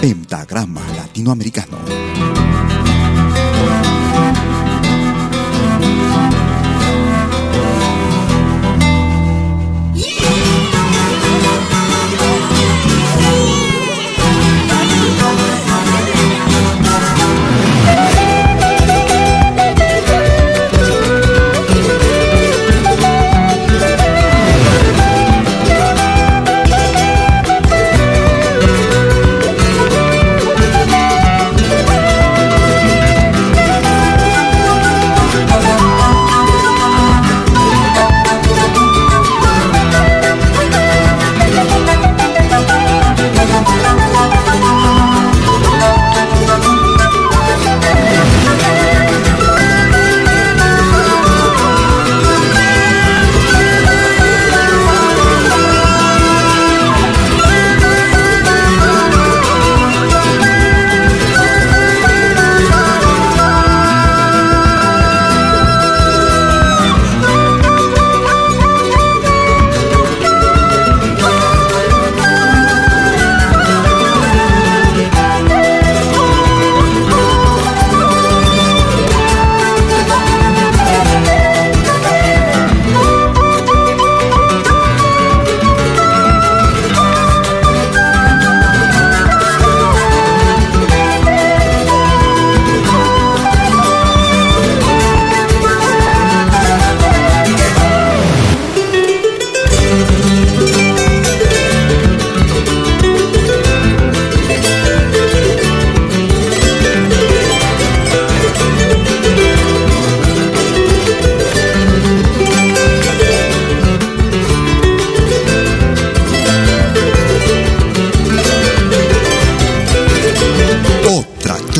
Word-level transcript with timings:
Pentagrama 0.00 0.82
Latinoamericano. 0.96 2.03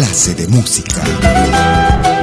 Clase 0.04 0.34
de 0.34 0.46
música. 0.48 2.13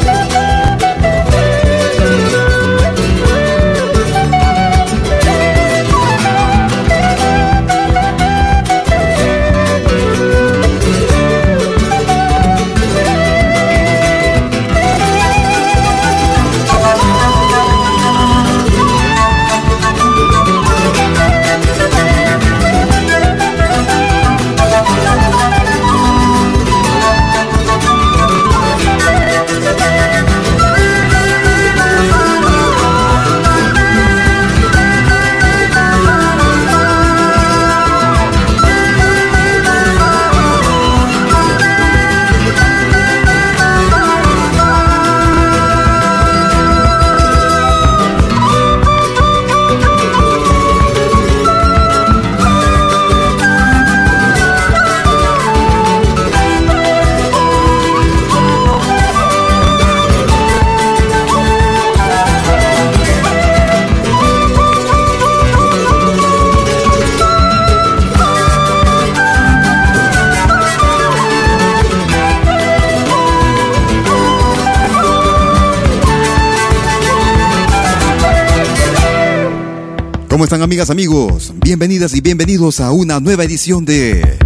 ¿Cómo 80.31 80.45
están 80.45 80.61
amigas, 80.61 80.89
amigos? 80.89 81.51
Bienvenidas 81.57 82.15
y 82.15 82.21
bienvenidos 82.21 82.79
a 82.79 82.91
una 82.91 83.19
nueva 83.19 83.43
edición 83.43 83.83
de 83.83 84.39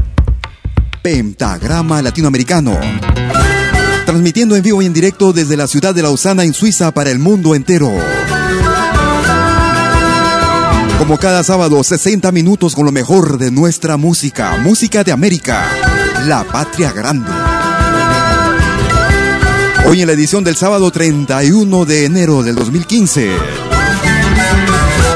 Pentagrama 1.04 2.02
Latinoamericano. 2.02 2.76
Transmitiendo 4.04 4.56
en 4.56 4.64
vivo 4.64 4.82
y 4.82 4.88
en 4.88 4.94
directo 4.94 5.32
desde 5.32 5.56
la 5.56 5.68
ciudad 5.68 5.94
de 5.94 6.02
Lausana 6.02 6.44
en 6.44 6.56
Suiza 6.56 6.92
para 6.92 7.12
el 7.12 7.20
mundo 7.20 7.54
entero. 7.54 7.92
Como 10.98 11.20
cada 11.20 11.44
sábado, 11.44 11.84
60 11.84 12.32
minutos 12.32 12.74
con 12.74 12.86
lo 12.86 12.92
mejor 12.92 13.38
de 13.38 13.52
nuestra 13.52 13.96
música, 13.96 14.58
música 14.58 15.04
de 15.04 15.12
América, 15.12 15.68
la 16.26 16.46
patria 16.46 16.92
grande. 16.94 17.30
Hoy 19.86 20.02
en 20.02 20.08
la 20.08 20.14
edición 20.14 20.44
del 20.44 20.56
sábado 20.56 20.90
31 20.90 21.86
de 21.86 22.06
enero 22.06 22.42
del 22.42 22.56
2015. 22.56 23.65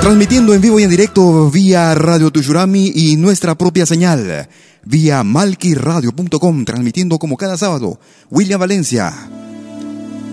Transmitiendo 0.01 0.54
en 0.54 0.62
vivo 0.62 0.80
y 0.80 0.84
en 0.84 0.90
directo 0.90 1.51
vía 1.51 1.94
Radio 1.94 2.31
Tushurami 2.31 2.92
y 2.96 3.18
nuestra 3.18 3.56
propia 3.56 3.86
señal, 3.86 4.48
vía 4.86 5.24
malquiradio.com, 5.24 6.66
transmitiendo 6.66 7.19
como 7.19 7.36
cada 7.36 7.57
sábado, 7.57 8.00
William 8.31 8.60
Valencia, 8.60 9.13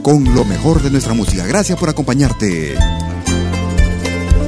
con 0.02 0.34
lo 0.34 0.44
mejor 0.44 0.82
de 0.82 0.90
nuestra 0.90 1.14
música. 1.14 1.44
Gracias 1.46 1.78
por 1.78 1.88
acompañarte. 1.88 2.74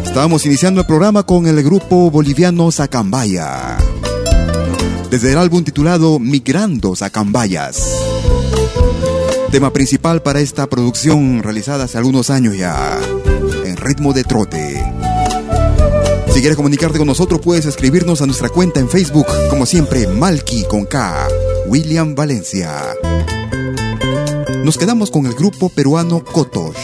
Estábamos 0.04 0.46
iniciando 0.46 0.80
el 0.80 0.86
programa 0.86 1.24
con 1.24 1.46
el 1.46 1.62
grupo 1.62 2.10
boliviano 2.10 2.70
Zacambaya, 2.70 3.76
desde 5.10 5.32
el 5.32 5.38
álbum 5.38 5.64
titulado 5.64 6.20
Migrando 6.20 6.94
Zacambayas. 6.94 7.82
Tema 9.50 9.72
principal 9.72 10.22
para 10.22 10.40
esta 10.40 10.68
producción 10.68 11.42
realizada 11.42 11.84
hace 11.84 11.98
algunos 11.98 12.30
años 12.30 12.56
ya, 12.56 12.98
en 13.64 13.76
ritmo 13.76 14.12
de 14.12 14.24
trote. 14.24 14.97
Si 16.38 16.42
quieres 16.42 16.56
comunicarte 16.56 16.98
con 16.98 17.08
nosotros, 17.08 17.40
puedes 17.40 17.66
escribirnos 17.66 18.22
a 18.22 18.26
nuestra 18.26 18.48
cuenta 18.48 18.78
en 18.78 18.88
Facebook, 18.88 19.26
como 19.50 19.66
siempre, 19.66 20.06
Malky 20.06 20.62
con 20.66 20.84
K, 20.84 21.26
William 21.66 22.14
Valencia. 22.14 22.80
Nos 24.62 24.78
quedamos 24.78 25.10
con 25.10 25.26
el 25.26 25.34
grupo 25.34 25.68
peruano 25.68 26.22
Kotosh. 26.22 26.76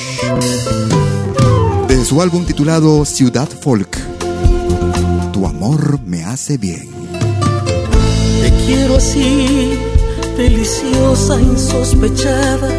Desde 1.86 2.04
su 2.04 2.20
álbum 2.20 2.44
titulado 2.44 3.04
Ciudad 3.04 3.48
Folk, 3.48 3.96
Tu 5.32 5.46
amor 5.46 6.00
me 6.04 6.24
hace 6.24 6.58
bien. 6.58 6.90
Te 8.42 8.52
quiero 8.66 8.96
así, 8.96 9.78
deliciosa, 10.36 11.40
insospechada, 11.40 12.70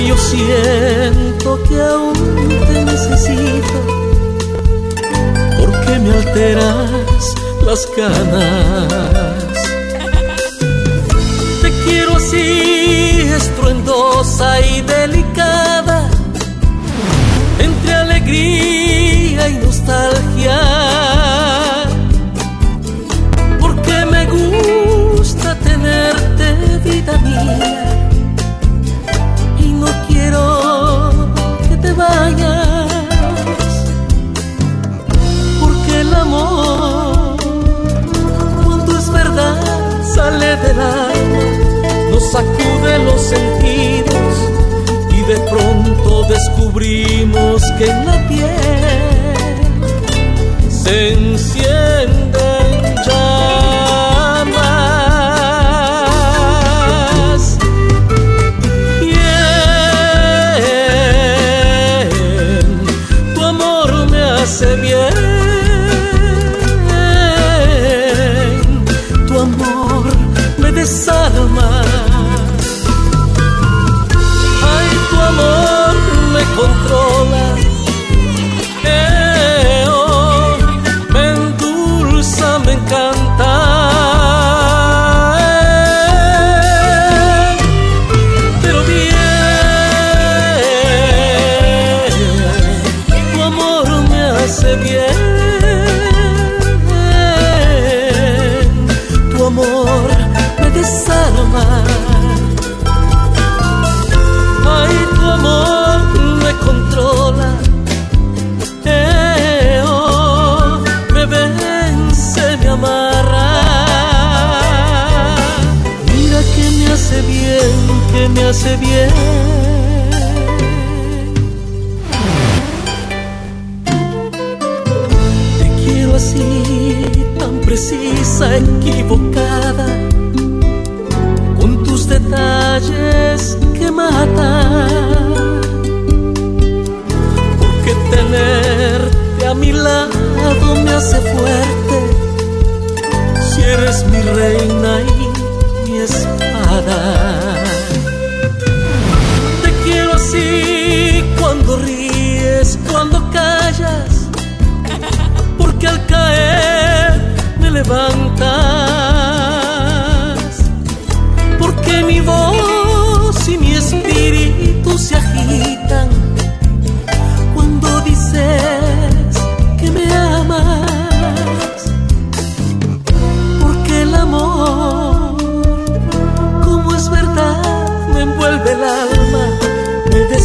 yo 0.00 0.16
siento 0.16 1.62
que 1.64 1.80
aún 1.80 2.14
te 2.66 2.84
necesito, 2.84 3.78
porque 5.58 5.98
me 5.98 6.10
alteras 6.12 7.34
las 7.66 7.86
ganas. 7.96 9.54
Te 11.60 11.70
quiero 11.84 12.16
así, 12.16 13.28
estruendosa 13.36 14.60
y 14.60 14.80
delicada, 14.80 16.08
entre 17.58 17.94
alegría 17.94 19.48
y 19.48 19.54
nostalgia. 19.58 20.60
Porque 23.60 24.06
me 24.06 24.26
gusta 24.26 25.54
tenerte, 25.56 26.78
vida 26.84 27.18
mía 27.18 27.81
del 40.72 40.80
alma, 40.80 41.38
nos 42.10 42.32
sacude 42.32 42.98
los 43.04 43.20
sentidos 43.20 44.34
y 45.10 45.20
de 45.24 45.38
pronto 45.50 46.24
descubrimos 46.24 47.62
que 47.78 47.90
en 47.90 48.06
la 48.06 48.28
piel 48.28 48.50
se 50.70 51.12
encienden 51.14 52.21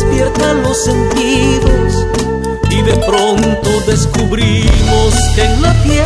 despiertan 0.08 0.64
los 0.64 0.78
sentidos 0.84 2.06
y 2.70 2.82
de 2.82 2.96
pronto 3.06 3.70
descubrimos 3.88 5.14
que 5.36 5.44
en 5.44 5.62
la 5.62 5.74
piel 5.84 6.06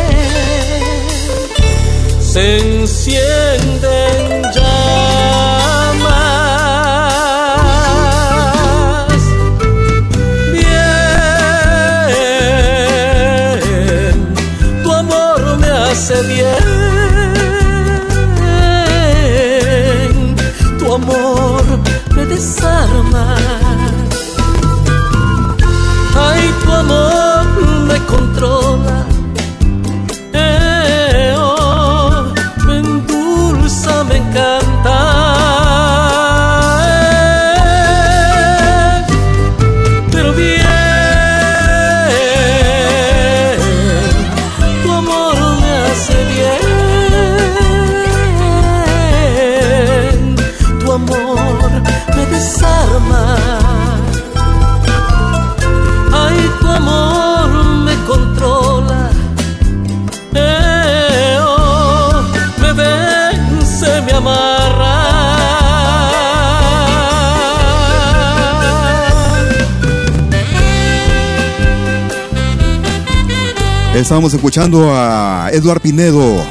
se 2.20 2.58
encienden 2.58 4.42
llamas. 4.54 4.72
Bien, 10.52 10.74
tu 14.82 14.92
amor 14.92 15.58
me 15.58 15.68
hace 15.68 16.22
bien, 16.22 16.46
tu 20.78 20.94
amor 20.94 21.62
Estábamos 74.02 74.34
escuchando 74.34 74.90
a 74.92 75.48
Eduard 75.52 75.80
Pinedo, 75.80 76.44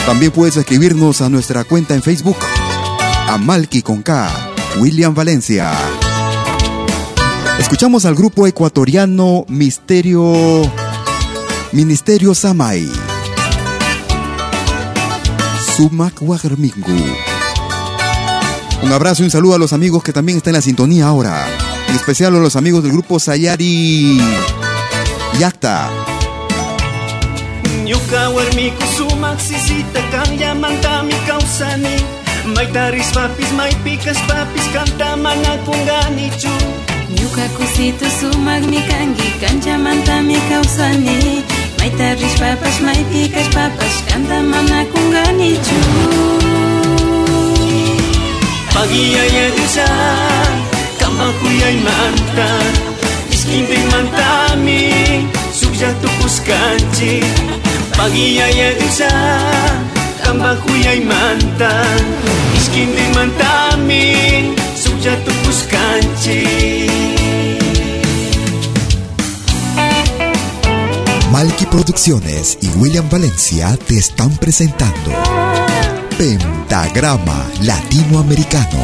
También 0.06 0.32
puedes 0.32 0.56
escribirnos 0.56 1.20
a 1.20 1.27
nuestra 1.27 1.65
cuenta 1.65 1.96
en 1.96 2.01
Facebook, 2.01 2.38
a 3.27 3.38
Malky 3.38 3.82
con 3.82 4.03
K, 4.03 4.32
William 4.79 5.13
Valencia. 5.13 5.70
Escuchamos 7.60 8.06
al 8.06 8.15
grupo 8.15 8.48
ecuatoriano 8.48 9.44
Misterio 9.50 10.62
Ministerio 11.74 12.34
Samay. 12.34 12.89
Sumak 15.75 16.22
Wagermingu. 16.22 17.37
Un 18.84 18.91
abrazo 18.91 19.24
y 19.24 19.25
un 19.25 19.31
saludo 19.31 19.55
a 19.55 19.57
los 19.57 19.74
amigos 19.74 20.03
que 20.03 20.13
también 20.13 20.38
están 20.38 20.51
en 20.51 20.57
la 20.57 20.62
sintonía 20.62 21.07
ahora. 21.07 21.46
En 21.89 21.96
especial 21.96 22.36
a 22.36 22.39
los 22.39 22.55
amigos 22.55 22.84
del 22.84 22.91
grupo 22.91 23.19
Sayari. 23.19 24.22
Yacta. 25.39 25.89
Papis 43.53 44.03
kanta 44.07 44.41
mana 44.41 44.86
kunganichu 48.77 49.17
Pagiyaya 49.17 49.50
disa 49.57 49.88
kama 51.00 51.34
kuyay 51.41 51.77
manta 51.81 52.50
Iskinding 53.31 53.89
mantami 53.91 55.25
sukya 55.51 55.93
tukus 56.01 56.41
kanchi 56.46 57.24
Pagiyaya 57.98 58.74
disa 58.77 59.10
kama 60.24 60.55
kuyay 60.62 61.01
manta 61.01 61.74
Iskinding 62.57 63.13
mantami 63.15 64.53
sukya 64.77 65.15
tukus 65.25 65.65
kanchi 65.65 66.46
Malky 71.31 71.65
Producciones 71.65 72.57
y 72.62 72.69
William 72.77 73.10
Valencia 73.10 73.77
te 73.88 73.98
están 73.98 74.38
presentando 74.38 75.12
Pentagrama 76.18 77.46
Latinoamericano. 77.62 78.80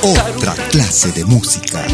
Otra 0.00 0.54
clase 0.70 1.12
de 1.12 1.26
música. 1.26 1.84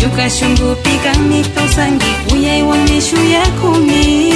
nyukashungupi 0.00 0.90
kami 1.04 1.42
tausangi 1.54 2.12
uyaiwaneshu 2.32 3.16
yakumi 3.16 4.32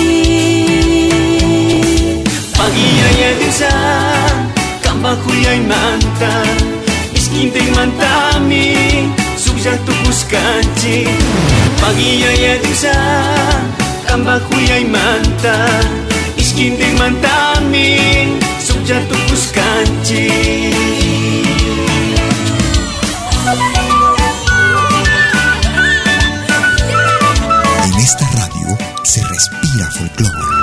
pagiyayadiusa 2.59 3.71
kambakulyay 4.85 5.61
manta 5.71 6.33
iskintay 7.14 7.69
mantami 7.76 8.64
sukllatukushkanchi 9.45 10.97
pagiyayadiusa 11.81 12.95
kambakulyay 14.09 14.85
manta 14.85 15.57
iskintay 16.37 16.93
mantami 17.00 17.87
sukllatukushkanchi 18.67 20.25
folclore. 29.90 30.61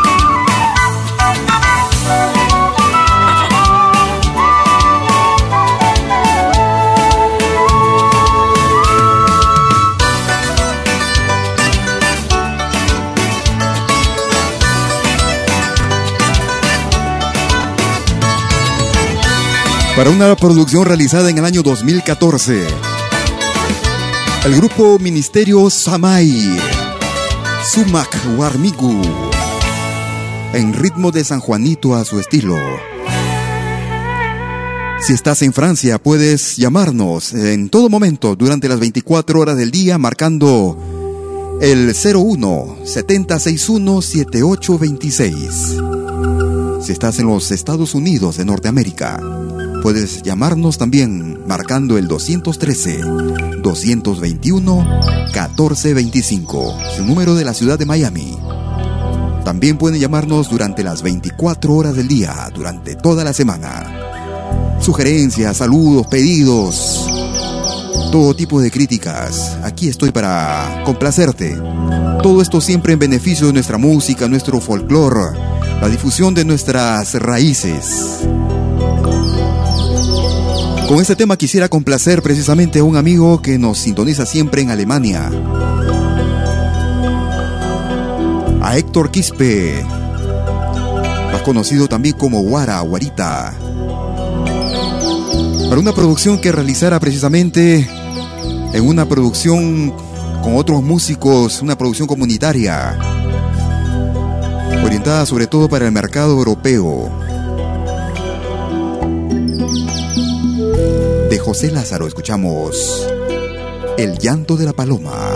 Para 19.97 20.11
una 20.11 20.35
producción 20.35 20.85
realizada 20.85 21.31
en 21.31 21.39
el 21.39 21.45
año 21.45 21.63
2014. 21.63 22.67
El 24.45 24.55
grupo 24.55 24.99
Ministerio 24.99 25.71
Samay. 25.71 26.76
Sumak 27.63 28.37
Warmigu. 28.37 29.01
En 30.53 30.73
ritmo 30.73 31.11
de 31.11 31.23
San 31.23 31.39
Juanito 31.39 31.95
a 31.95 32.05
su 32.05 32.19
estilo. 32.19 32.55
Si 35.01 35.13
estás 35.13 35.41
en 35.41 35.53
Francia, 35.53 36.01
puedes 36.01 36.57
llamarnos 36.57 37.33
en 37.33 37.69
todo 37.69 37.89
momento 37.89 38.35
durante 38.35 38.69
las 38.69 38.79
24 38.79 39.39
horas 39.39 39.57
del 39.57 39.71
día 39.71 39.97
marcando 39.97 40.77
el 41.61 41.93
01 41.93 42.77
7061 42.83 44.01
7826. 44.01 45.77
Si 46.81 46.91
estás 46.91 47.19
en 47.19 47.27
los 47.27 47.51
Estados 47.51 47.95
Unidos 47.95 48.37
de 48.37 48.45
Norteamérica, 48.45 49.19
puedes 49.87 50.21
llamarnos 50.21 50.77
también 50.77 51.47
marcando 51.47 51.97
el 51.97 52.09
213 52.09 52.99
221 53.63 54.85
1425, 55.33 56.77
su 56.97 57.05
número 57.05 57.35
de 57.35 57.45
la 57.45 57.53
ciudad 57.53 57.79
de 57.79 57.85
Miami. 57.85 58.37
También 59.45 59.77
pueden 59.77 60.01
llamarnos 60.01 60.49
durante 60.49 60.83
las 60.83 61.03
24 61.03 61.73
horas 61.73 61.95
del 61.95 62.09
día, 62.09 62.51
durante 62.53 62.97
toda 62.97 63.23
la 63.23 63.31
semana. 63.31 64.77
Sugerencias, 64.81 65.55
saludos, 65.55 66.07
pedidos, 66.07 67.07
todo 68.11 68.35
tipo 68.35 68.59
de 68.59 68.69
críticas. 68.69 69.57
Aquí 69.63 69.87
estoy 69.87 70.11
para 70.11 70.83
complacerte. 70.83 71.57
Todo 72.21 72.41
esto 72.41 72.59
siempre 72.59 72.91
en 72.91 72.99
beneficio 72.99 73.47
de 73.47 73.53
nuestra 73.53 73.77
música, 73.77 74.27
nuestro 74.27 74.59
folclore, 74.59 75.39
la 75.79 75.87
difusión 75.87 76.33
de 76.33 76.43
nuestras 76.43 77.13
raíces. 77.13 78.27
Con 80.87 81.01
este 81.01 81.17
tema 81.17 81.35
quisiera 81.35 81.67
complacer 81.67 82.21
precisamente 82.21 82.79
a 82.79 82.83
un 82.85 82.95
amigo 82.95 83.41
que 83.41 83.57
nos 83.59 83.77
sintoniza 83.77 84.25
siempre 84.25 84.61
en 84.61 84.69
Alemania. 84.69 85.29
A 88.61 88.77
Héctor 88.77 89.11
Quispe, 89.11 89.83
más 91.33 91.41
conocido 91.41 91.89
también 91.89 92.15
como 92.15 92.41
Guara, 92.41 92.79
Guarita. 92.79 93.53
Para 95.67 95.81
una 95.81 95.91
producción 95.91 96.39
que 96.39 96.53
realizara 96.53 97.01
precisamente 97.01 97.85
en 98.71 98.87
una 98.87 99.05
producción 99.09 99.93
con 100.41 100.55
otros 100.55 100.81
músicos, 100.81 101.61
una 101.61 101.77
producción 101.77 102.07
comunitaria. 102.07 102.97
orientada 104.85 105.25
sobre 105.25 105.47
todo 105.47 105.67
para 105.67 105.85
el 105.85 105.91
mercado 105.91 106.31
europeo. 106.31 107.26
José 111.47 111.71
Lázaro 111.71 112.07
escuchamos 112.07 113.07
El 113.97 114.17
llanto 114.17 114.57
de 114.57 114.65
la 114.65 114.73
paloma, 114.73 115.33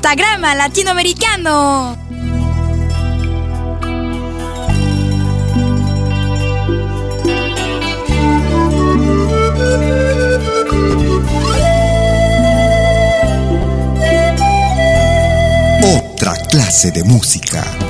pentagrama 0.00 0.54
latinoamericano. 0.54 1.94
Otra 15.82 16.34
clase 16.48 16.90
de 16.90 17.04
música. 17.04 17.89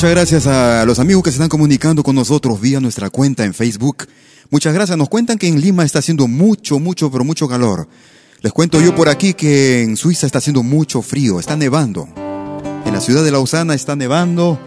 Muchas 0.00 0.12
gracias 0.12 0.46
a 0.46 0.86
los 0.86 0.98
amigos 0.98 1.22
que 1.22 1.30
se 1.30 1.34
están 1.34 1.50
comunicando 1.50 2.02
con 2.02 2.16
nosotros 2.16 2.58
vía 2.58 2.80
nuestra 2.80 3.10
cuenta 3.10 3.44
en 3.44 3.52
Facebook. 3.52 4.08
Muchas 4.48 4.72
gracias. 4.72 4.96
Nos 4.96 5.10
cuentan 5.10 5.36
que 5.36 5.46
en 5.46 5.60
Lima 5.60 5.84
está 5.84 5.98
haciendo 5.98 6.26
mucho, 6.26 6.78
mucho, 6.78 7.10
pero 7.10 7.22
mucho 7.22 7.46
calor. 7.46 7.86
Les 8.40 8.50
cuento 8.50 8.80
yo 8.80 8.94
por 8.94 9.10
aquí 9.10 9.34
que 9.34 9.82
en 9.82 9.98
Suiza 9.98 10.24
está 10.24 10.38
haciendo 10.38 10.62
mucho 10.62 11.02
frío, 11.02 11.38
está 11.38 11.54
nevando. 11.54 12.08
En 12.86 12.94
la 12.94 13.00
ciudad 13.02 13.22
de 13.22 13.30
Lausana 13.30 13.74
está 13.74 13.94
nevando 13.94 14.58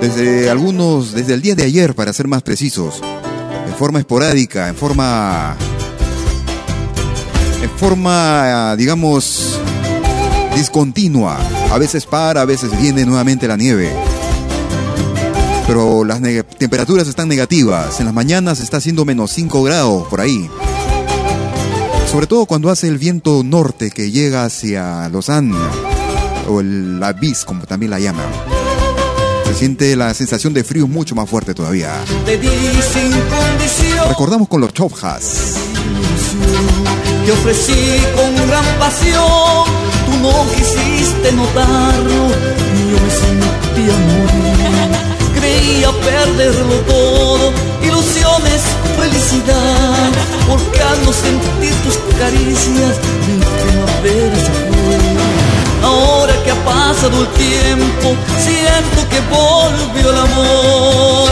desde 0.00 0.48
algunos, 0.48 1.12
desde 1.12 1.34
el 1.34 1.42
día 1.42 1.54
de 1.54 1.64
ayer, 1.64 1.94
para 1.94 2.14
ser 2.14 2.26
más 2.26 2.40
precisos. 2.42 3.02
En 3.66 3.74
forma 3.74 3.98
esporádica, 3.98 4.70
en 4.70 4.74
forma. 4.74 5.54
En 7.62 7.70
forma, 7.76 8.74
digamos, 8.74 9.60
discontinua. 10.56 11.38
A 11.70 11.76
veces 11.76 12.06
para, 12.06 12.40
a 12.40 12.46
veces 12.46 12.70
viene 12.80 13.04
nuevamente 13.04 13.46
la 13.46 13.58
nieve 13.58 14.07
pero 15.68 16.02
las 16.02 16.20
temperaturas 16.56 17.06
están 17.06 17.28
negativas. 17.28 18.00
En 18.00 18.06
las 18.06 18.14
mañanas 18.14 18.58
está 18.60 18.78
haciendo 18.78 19.04
menos 19.04 19.30
5 19.32 19.62
grados 19.62 20.08
por 20.08 20.22
ahí. 20.22 20.48
Sobre 22.10 22.26
todo 22.26 22.46
cuando 22.46 22.70
hace 22.70 22.88
el 22.88 22.96
viento 22.96 23.42
norte 23.44 23.90
que 23.90 24.10
llega 24.10 24.46
hacia 24.46 25.10
Lausanne, 25.10 25.54
o 26.48 26.60
el 26.60 26.98
Abyss, 27.02 27.44
como 27.44 27.66
también 27.66 27.90
la 27.90 28.00
llaman. 28.00 28.24
Se 29.44 29.54
siente 29.54 29.94
la 29.94 30.14
sensación 30.14 30.54
de 30.54 30.64
frío 30.64 30.88
mucho 30.88 31.14
más 31.14 31.28
fuerte 31.28 31.52
todavía. 31.52 31.92
Recordamos 34.08 34.48
con 34.48 34.62
los 34.62 34.72
Chopjas. 34.72 35.56
Te 37.26 37.32
ofrecí 37.32 38.00
con 38.16 38.48
gran 38.48 38.64
pasión, 38.78 39.64
tú 40.06 40.12
no 40.22 40.50
quisiste 40.50 41.32
notarlo, 41.32 42.28
y 42.74 42.90
yo 42.90 43.00
me 43.04 43.10
sentía 43.10 43.96
morir 43.98 45.07
creía 45.58 45.90
perderlo 45.92 46.74
todo, 46.86 47.52
ilusiones, 47.82 48.62
felicidad, 48.96 50.12
al 50.90 51.04
no 51.04 51.12
sentir 51.12 51.74
tus 51.84 51.96
caricias, 52.18 52.96
mi 53.26 53.38
primavera 53.38 54.36
se 54.36 54.52
fue. 54.52 54.98
Ahora 55.82 56.34
que 56.44 56.50
ha 56.50 56.64
pasado 56.64 57.20
el 57.20 57.28
tiempo, 57.28 58.16
siento 58.40 59.08
que 59.08 59.20
volvió 59.30 60.10
el 60.10 60.18
amor. 60.18 61.30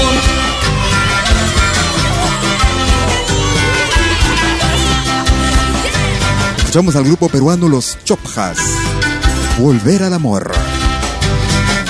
Escuchamos 6.58 6.96
al 6.96 7.04
grupo 7.04 7.28
peruano 7.28 7.68
Los 7.68 7.98
Chopjas. 8.04 8.58
Volver 9.58 10.02
al 10.02 10.12
amor. 10.12 10.52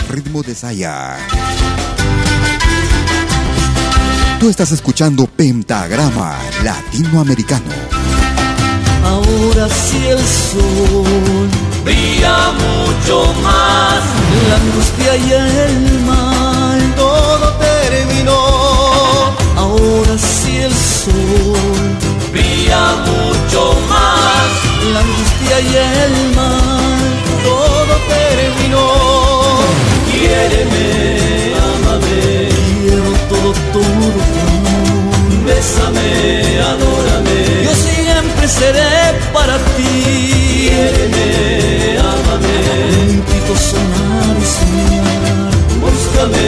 Ritmo 0.08 0.42
de 0.42 0.54
Saya. 0.54 1.16
Estás 4.48 4.70
escuchando 4.70 5.26
Pentagrama 5.26 6.38
Latinoamericano. 6.62 7.64
Ahora 9.04 9.68
sí 9.68 10.06
el 10.06 10.18
sol 10.18 11.50
brilla 11.84 12.52
mucho 12.52 13.34
más, 13.42 14.02
la 14.48 14.56
angustia 14.56 15.16
y 15.16 15.32
el 15.32 16.00
mal, 16.06 16.94
todo 16.94 17.52
terminó. 17.58 19.34
Ahora 19.56 20.16
sí 20.16 20.56
el 20.58 20.72
sol 20.72 21.58
brilla 22.32 22.94
mucho 23.04 23.74
más, 23.90 24.48
la 24.92 25.00
angustia 25.00 25.60
y 25.60 25.76
el 25.76 26.34
mal, 26.36 27.02
todo 27.42 27.94
terminó. 28.08 28.86
Quiéreme, 30.10 31.52
amame, 31.66 32.48
quiero 32.80 33.12
todo, 33.28 33.52
todo 33.72 34.35
bésame, 35.66 36.60
adórame. 36.60 37.64
Yo 37.64 37.74
siempre 37.74 38.48
seré 38.48 39.18
para 39.32 39.56
ti. 39.76 40.68
Quiéreme, 40.68 41.98
ámame. 41.98 42.56
Intento 43.10 43.54
soñar 43.56 44.36
y 44.40 44.46
soñar. 44.56 45.52
Búscame 45.82 46.46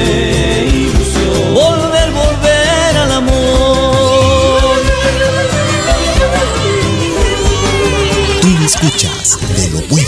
ilusión. 0.67 1.55
Volver, 1.55 2.11
volver 2.13 2.97
al 3.05 3.13
amor. 3.13 4.79
Tú 8.43 8.49
escuchas 8.65 9.39
de 9.57 9.71
lo 9.71 9.81
bueno, 9.89 10.08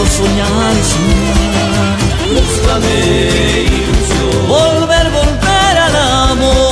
Juntito 0.00 0.06
soñar 0.06 0.74
y 0.74 0.82
soñar. 0.84 1.98
Búscame 2.34 2.94
ilusión, 3.64 4.48
volver, 4.48 5.10
volver 5.10 5.76
al 5.78 5.96
amor. 5.96 6.70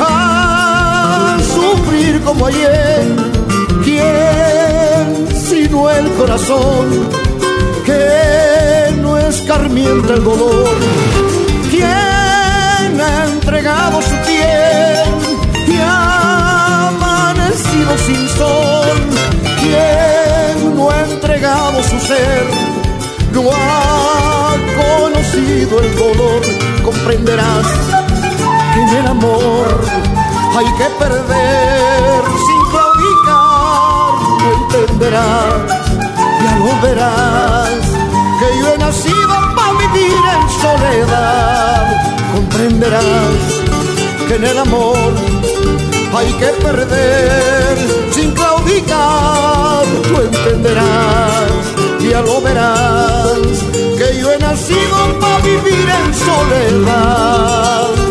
A 0.00 1.38
sufrir 1.54 2.20
como 2.22 2.46
ayer. 2.46 3.06
¿Quién 3.84 5.28
bueno 5.70 5.90
el 5.90 6.10
corazón, 6.14 7.08
que 7.86 8.96
no 9.00 9.16
escarmienta 9.16 10.14
el 10.14 10.24
dolor. 10.24 11.23
¿Quién 13.04 13.16
ha 13.16 13.24
entregado 13.26 14.00
su 14.00 14.16
piel 14.26 15.36
y 15.66 15.78
ha 15.78 16.88
amanecido 16.88 17.98
sin 17.98 18.28
sol? 18.28 18.96
¿Quién 19.60 20.76
no 20.76 20.90
ha 20.90 21.02
entregado 21.02 21.82
su 21.82 21.98
ser? 21.98 22.46
No 23.32 23.42
ha 23.52 24.54
conocido 25.02 25.80
el 25.80 25.96
dolor, 25.96 26.40
comprenderás 26.82 27.66
que 28.72 28.80
en 28.80 28.88
el 28.88 29.06
amor 29.08 29.66
hay 30.56 30.66
que 30.78 30.88
perder 30.98 32.22
sin 32.46 32.60
claudicar, 32.70 34.14
lo 34.40 34.48
entenderás, 34.62 35.66
ya 36.42 36.58
lo 36.58 36.80
verás, 36.80 37.68
que 38.38 38.58
yo 38.60 38.72
he 38.72 38.78
nacido 38.78 39.34
para 39.54 39.72
vivir 39.72 40.22
en 40.34 40.48
soledad, 40.62 42.13
comprenderás 42.34 43.62
que 44.26 44.34
en 44.34 44.44
el 44.44 44.58
amor 44.58 45.12
hay 46.16 46.32
que 46.32 46.46
perder 46.64 47.78
sin 48.10 48.30
claudicar, 48.32 49.86
lo 50.10 50.22
entenderás, 50.22 51.50
ya 52.10 52.20
lo 52.22 52.40
verás, 52.40 53.38
que 53.98 54.18
yo 54.20 54.32
he 54.32 54.38
nacido 54.38 55.18
para 55.20 55.38
vivir 55.38 55.88
en 55.98 56.14
soledad. 56.14 58.03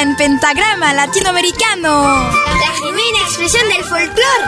En 0.00 0.14
pentagrama 0.14 0.94
latinoamericano. 0.94 2.04
La 2.04 2.72
genuina 2.80 3.18
expresión 3.26 3.68
del 3.68 3.82
folclore. 3.84 4.44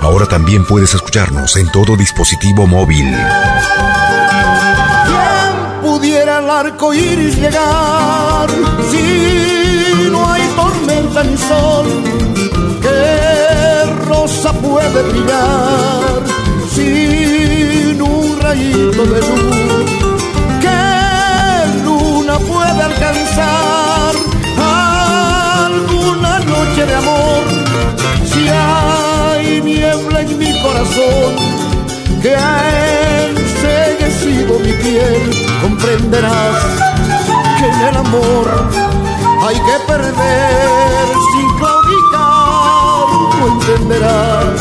Ahora 0.00 0.26
también 0.26 0.64
puedes 0.64 0.94
escucharnos 0.94 1.56
en 1.56 1.70
todo 1.70 1.94
dispositivo 1.94 2.66
móvil. 2.66 3.14
¿Quién 5.06 5.80
pudiera 5.82 6.38
al 6.38 6.50
arco 6.50 6.94
iris 6.94 7.36
llegar 7.36 8.48
si 8.90 10.08
no 10.10 10.32
hay 10.32 10.42
tormenta 10.56 11.24
ni 11.24 11.36
sol? 11.36 11.86
¿Qué 12.80 13.84
rosa 14.06 14.54
puede 14.54 15.02
brillar 15.02 16.22
sin 16.74 18.00
un 18.00 18.40
rayito 18.40 19.04
de 19.04 19.20
luz? 19.20 20.07
Puede 22.40 22.82
alcanzar 22.82 24.14
alguna 25.64 26.38
noche 26.40 26.86
de 26.86 26.94
amor. 26.94 27.44
Si 28.24 28.48
hay 28.48 29.60
niebla 29.60 30.20
en 30.20 30.38
mi 30.38 30.60
corazón 30.62 31.34
que 32.22 32.34
ha 32.34 33.26
enseguecido 33.28 34.58
mi 34.58 34.72
piel, 34.72 35.22
comprenderás 35.62 36.56
que 37.58 37.66
en 37.66 37.80
el 37.88 37.96
amor 37.96 38.46
hay 39.46 39.56
que 39.56 39.76
perder 39.86 41.08
sin 41.32 41.48
claudicar. 41.58 43.06
Lo 43.38 43.46
entenderás, 43.54 44.56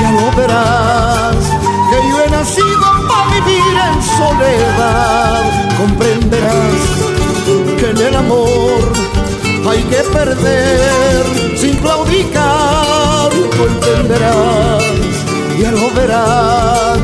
ya 0.00 0.10
lo 0.12 0.26
verás, 0.36 1.39
nacido 2.40 2.88
para 3.06 3.26
vivir 3.34 3.74
en 3.88 3.96
soledad. 4.18 5.42
Comprenderás 5.76 6.82
que 7.78 7.86
en 7.90 7.98
el 8.08 8.14
amor 8.16 8.80
hay 9.70 9.82
que 9.92 10.00
perder 10.18 11.22
sin 11.58 11.76
claudicar. 11.76 13.30
Tú 13.56 13.62
entenderás, 13.72 14.82
ya 15.60 15.70
lo 15.72 15.90
verás, 15.90 17.00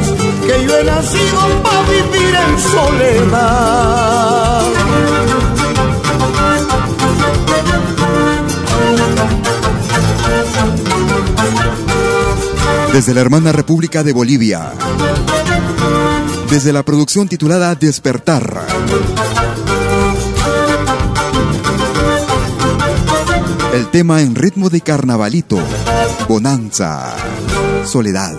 que 0.47 0.55
yo 0.65 0.79
he 0.79 0.85
nacido 0.85 1.43
para 1.63 1.83
vivir 1.83 2.35
en 2.45 2.53
soledad. 2.75 4.07
Desde 12.97 13.13
la 13.13 13.21
hermana 13.21 13.53
República 13.53 14.03
de 14.03 14.15
Bolivia 14.15 14.73
desde 16.51 16.73
la 16.73 16.83
producción 16.83 17.29
titulada 17.29 17.75
Despertar. 17.75 18.67
El 23.75 23.91
tema 23.91 24.23
en 24.23 24.35
ritmo 24.35 24.71
de 24.71 24.81
carnavalito, 24.81 25.59
Bonanza, 26.27 27.15
Soledad. 27.85 28.35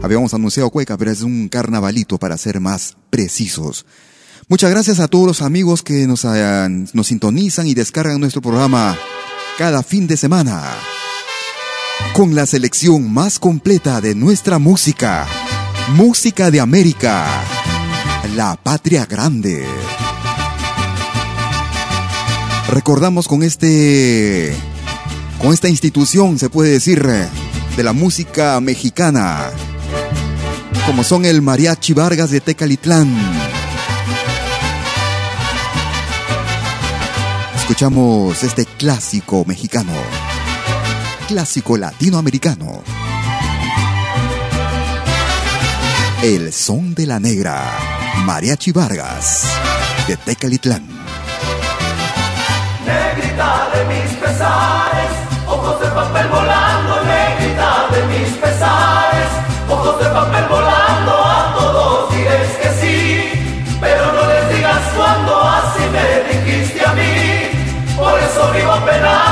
Habíamos 0.00 0.32
anunciado 0.32 0.70
Cueca, 0.70 0.96
pero 0.96 1.10
es 1.10 1.22
un 1.22 1.48
carnavalito 1.48 2.18
para 2.18 2.38
ser 2.38 2.60
más 2.60 2.96
precisos. 3.10 3.84
Muchas 4.46 4.70
gracias 4.70 5.00
a 5.00 5.08
todos 5.08 5.26
los 5.26 5.42
amigos 5.42 5.82
que 5.82 6.06
nos, 6.06 6.24
nos 6.24 7.06
sintonizan 7.08 7.66
y 7.66 7.74
descargan 7.74 8.20
nuestro 8.20 8.42
programa 8.42 8.96
cada 9.58 9.82
fin 9.82 10.06
de 10.06 10.16
semana. 10.16 10.62
Con 12.14 12.34
la 12.34 12.46
selección 12.46 13.12
más 13.12 13.38
completa 13.38 14.00
de 14.00 14.14
nuestra 14.14 14.58
música 14.58 15.26
Música 15.96 16.50
de 16.50 16.60
América, 16.60 17.26
la 18.34 18.56
patria 18.56 19.04
grande. 19.04 19.66
Recordamos 22.68 23.28
con 23.28 23.42
este 23.42 24.56
con 25.38 25.52
esta 25.52 25.68
institución 25.68 26.38
se 26.38 26.48
puede 26.48 26.70
decir 26.70 27.02
de 27.02 27.82
la 27.82 27.92
música 27.92 28.58
mexicana 28.60 29.50
como 30.86 31.04
son 31.04 31.26
el 31.26 31.42
Mariachi 31.42 31.92
Vargas 31.92 32.30
de 32.30 32.40
Tecalitlán. 32.40 33.14
Escuchamos 37.56 38.42
este 38.42 38.64
clásico 38.64 39.44
mexicano, 39.46 39.92
clásico 41.32 41.78
latinoamericano. 41.78 42.82
El 46.22 46.52
son 46.52 46.94
de 46.94 47.06
la 47.06 47.18
negra, 47.18 47.64
Mariachi 48.26 48.70
Vargas, 48.70 49.44
de 50.06 50.18
Tecalitlán. 50.18 50.86
Negrita 52.84 53.70
de 53.72 53.80
mis 53.86 54.12
pesares, 54.20 55.12
ojos 55.46 55.80
de 55.80 55.86
papel 55.86 56.28
volando, 56.28 57.02
negrita 57.02 57.88
de 57.92 58.00
mis 58.12 58.28
pesares, 58.36 59.28
ojos 59.70 60.04
de 60.04 60.10
papel 60.10 60.44
volando, 60.50 61.12
a 61.24 61.54
todos 61.58 62.10
diles 62.14 62.50
que 62.60 62.68
sí, 62.78 63.32
pero 63.80 64.12
no 64.12 64.26
les 64.26 64.54
digas 64.54 64.82
cuando 64.94 65.40
así 65.40 65.82
me 65.94 66.06
dijiste 66.30 66.84
a 66.84 66.92
mí, 66.92 67.96
por 67.96 68.18
eso 68.20 68.52
vivo 68.52 68.74
penando. 68.84 69.31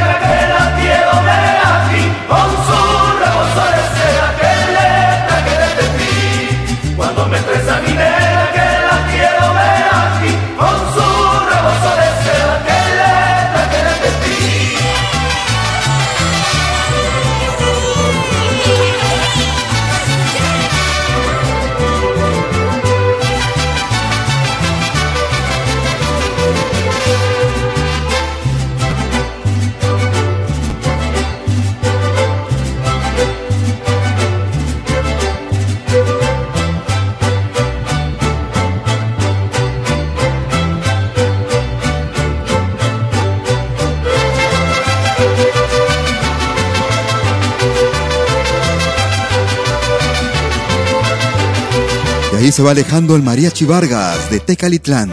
Se 52.51 52.63
va 52.63 52.71
alejando 52.71 53.15
el 53.15 53.23
Mariachi 53.23 53.65
Vargas 53.65 54.29
de 54.29 54.39
Tecalitlán. 54.39 55.11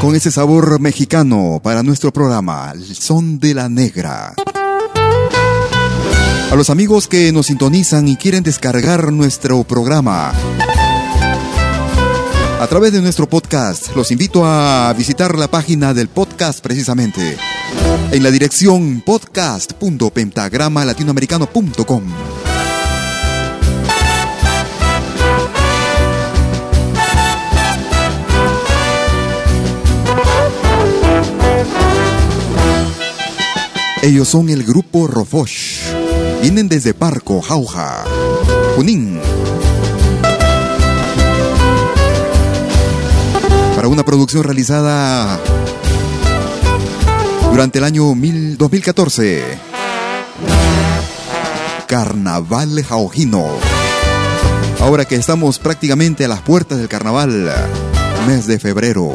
Con 0.00 0.14
ese 0.14 0.30
sabor 0.30 0.78
mexicano 0.78 1.60
para 1.62 1.82
nuestro 1.82 2.12
programa, 2.12 2.72
el 2.74 2.94
son 2.94 3.40
de 3.40 3.54
la 3.54 3.68
negra. 3.68 4.34
A 6.50 6.54
los 6.54 6.70
amigos 6.70 7.08
que 7.08 7.32
nos 7.32 7.46
sintonizan 7.46 8.06
y 8.06 8.16
quieren 8.16 8.44
descargar 8.44 9.10
nuestro 9.10 9.64
programa 9.64 10.32
a 12.64 12.66
través 12.66 12.92
de 12.92 13.00
nuestro 13.02 13.28
podcast, 13.28 13.94
los 13.94 14.10
invito 14.10 14.46
a 14.46 14.90
visitar 14.96 15.38
la 15.38 15.48
página 15.48 15.92
del 15.92 16.08
podcast 16.08 16.60
precisamente 16.60 17.36
en 18.10 18.22
la 18.22 18.30
dirección 18.30 19.02
podcast.pentagramalatinoamericano.com. 19.04 22.04
Ellos 34.04 34.28
son 34.28 34.50
el 34.50 34.64
grupo 34.64 35.06
Rofosh. 35.06 35.78
Vienen 36.42 36.68
desde 36.68 36.92
Parco, 36.92 37.40
Jauja, 37.40 38.04
Junín. 38.76 39.18
Para 43.74 43.88
una 43.88 44.04
producción 44.04 44.44
realizada 44.44 45.40
durante 47.50 47.78
el 47.78 47.84
año 47.84 48.04
2014. 48.58 49.42
Carnaval 51.86 52.84
Jaujino. 52.84 53.46
Ahora 54.80 55.06
que 55.06 55.14
estamos 55.14 55.58
prácticamente 55.58 56.26
a 56.26 56.28
las 56.28 56.42
puertas 56.42 56.76
del 56.76 56.88
carnaval, 56.88 57.50
mes 58.26 58.46
de 58.46 58.58
febrero. 58.58 59.14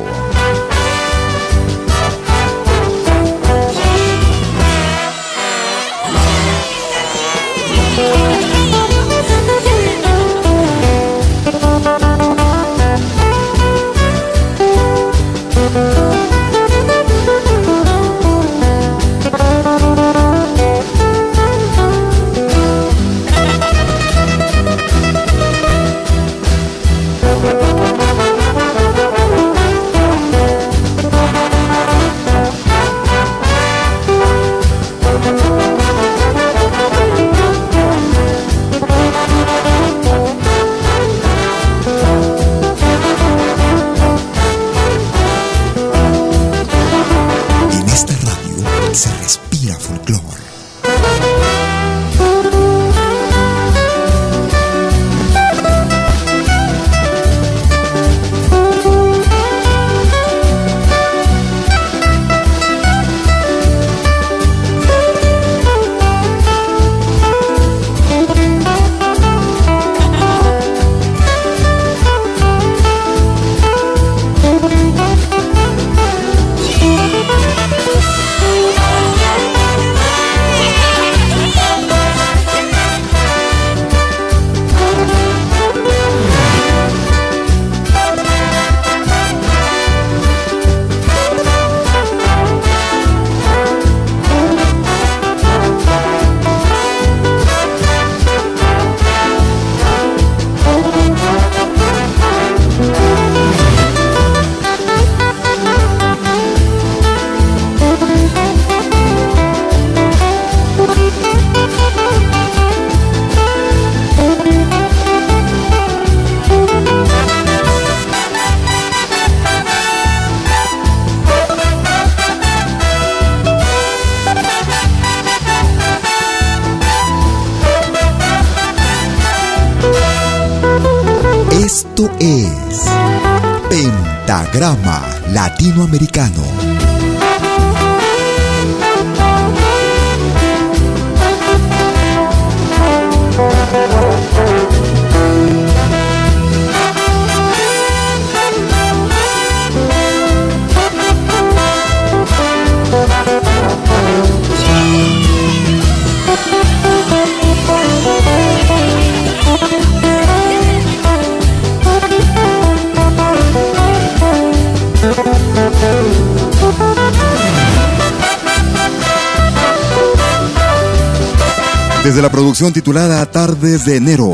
Desde 172.03 172.21
la 172.21 172.29
producción 172.29 172.71
titulada 172.71 173.25
Tardes 173.25 173.85
de 173.85 173.97
Enero. 173.97 174.33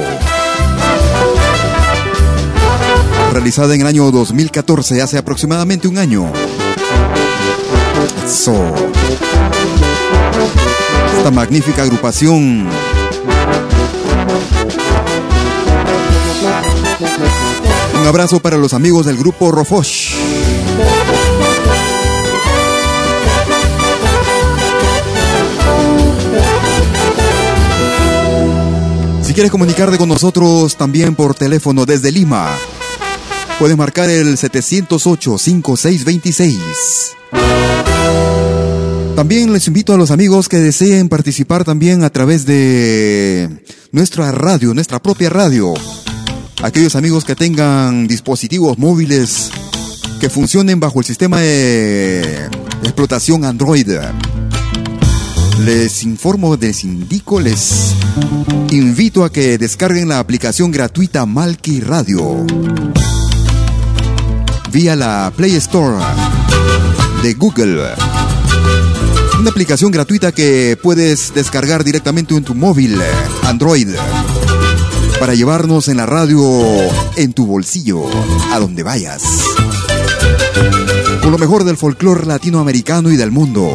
Realizada 3.31 3.73
en 3.75 3.81
el 3.81 3.87
año 3.87 4.11
2014, 4.11 5.01
hace 5.01 5.17
aproximadamente 5.17 5.87
un 5.87 5.97
año. 5.97 6.31
Esta 11.17 11.31
magnífica 11.31 11.83
agrupación. 11.83 12.67
Un 17.99 18.07
abrazo 18.07 18.39
para 18.39 18.57
los 18.57 18.73
amigos 18.73 19.05
del 19.05 19.17
grupo 19.17 19.51
Rofosh. 19.51 20.14
Quieres 29.35 29.51
comunicarte 29.51 29.97
con 29.97 30.07
nosotros 30.07 30.77
también 30.77 31.13
por 31.13 31.35
teléfono 31.35 31.85
desde 31.85 32.09
Lima, 32.09 32.47
puedes 33.59 33.75
marcar 33.75 34.09
el 34.09 34.37
708-5626. 34.37 36.57
También 39.13 39.51
les 39.51 39.67
invito 39.67 39.93
a 39.93 39.97
los 39.97 40.11
amigos 40.11 40.47
que 40.47 40.55
deseen 40.55 41.09
participar 41.09 41.65
también 41.65 42.05
a 42.05 42.09
través 42.09 42.45
de 42.45 43.61
nuestra 43.91 44.31
radio, 44.31 44.73
nuestra 44.73 45.01
propia 45.01 45.29
radio. 45.29 45.73
Aquellos 46.63 46.95
amigos 46.95 47.25
que 47.25 47.35
tengan 47.35 48.07
dispositivos 48.07 48.77
móviles 48.77 49.49
que 50.21 50.29
funcionen 50.29 50.79
bajo 50.79 50.99
el 50.99 51.05
sistema 51.05 51.41
de 51.41 52.21
explotación 52.83 53.43
Android. 53.43 53.89
Les 55.65 56.03
informo, 56.03 56.55
les 56.55 56.85
indico, 56.85 57.41
les 57.41 57.93
invito 58.75 59.23
a 59.23 59.31
que 59.31 59.57
descarguen 59.57 60.09
la 60.09 60.19
aplicación 60.19 60.69
gratuita 60.69 61.25
Malki 61.25 61.79
Radio 61.79 62.45
vía 64.69 64.97
la 64.97 65.31
Play 65.33 65.55
Store 65.55 66.03
de 67.23 67.33
Google. 67.35 67.81
Una 69.39 69.49
aplicación 69.49 69.91
gratuita 69.91 70.33
que 70.33 70.77
puedes 70.81 71.33
descargar 71.33 71.85
directamente 71.85 72.35
en 72.35 72.43
tu 72.43 72.53
móvil 72.53 72.99
Android 73.43 73.87
para 75.21 75.33
llevarnos 75.33 75.87
en 75.87 75.95
la 75.95 76.05
radio 76.05 76.41
en 77.15 77.31
tu 77.31 77.45
bolsillo, 77.45 78.03
a 78.51 78.59
donde 78.59 78.83
vayas. 78.83 79.23
Con 81.21 81.31
lo 81.31 81.37
mejor 81.37 81.63
del 81.63 81.77
folclore 81.77 82.25
latinoamericano 82.25 83.09
y 83.09 83.15
del 83.15 83.31
mundo. 83.31 83.71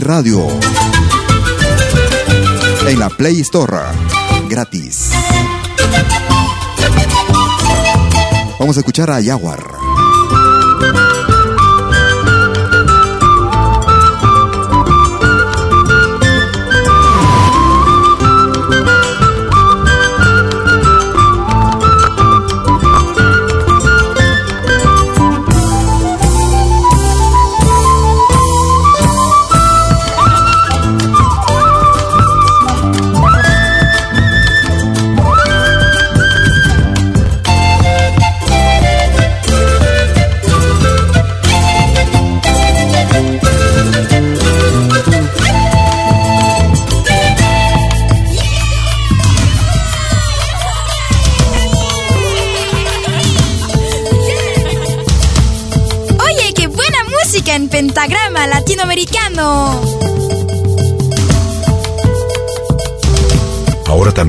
Radio. 0.00 0.46
En 2.88 2.98
la 2.98 3.10
Play 3.10 3.40
Store. 3.40 3.82
Gratis. 4.48 5.10
Vamos 8.58 8.76
a 8.76 8.80
escuchar 8.80 9.10
a 9.10 9.22
Jaguar. 9.22 9.85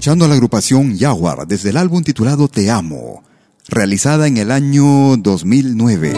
Escuchando 0.00 0.24
a 0.24 0.28
la 0.28 0.34
agrupación 0.34 0.98
Jaguar 0.98 1.46
desde 1.46 1.68
el 1.68 1.76
álbum 1.76 2.02
titulado 2.02 2.48
Te 2.48 2.70
Amo, 2.70 3.22
realizada 3.68 4.26
en 4.28 4.38
el 4.38 4.50
año 4.50 5.18
2009. 5.18 6.14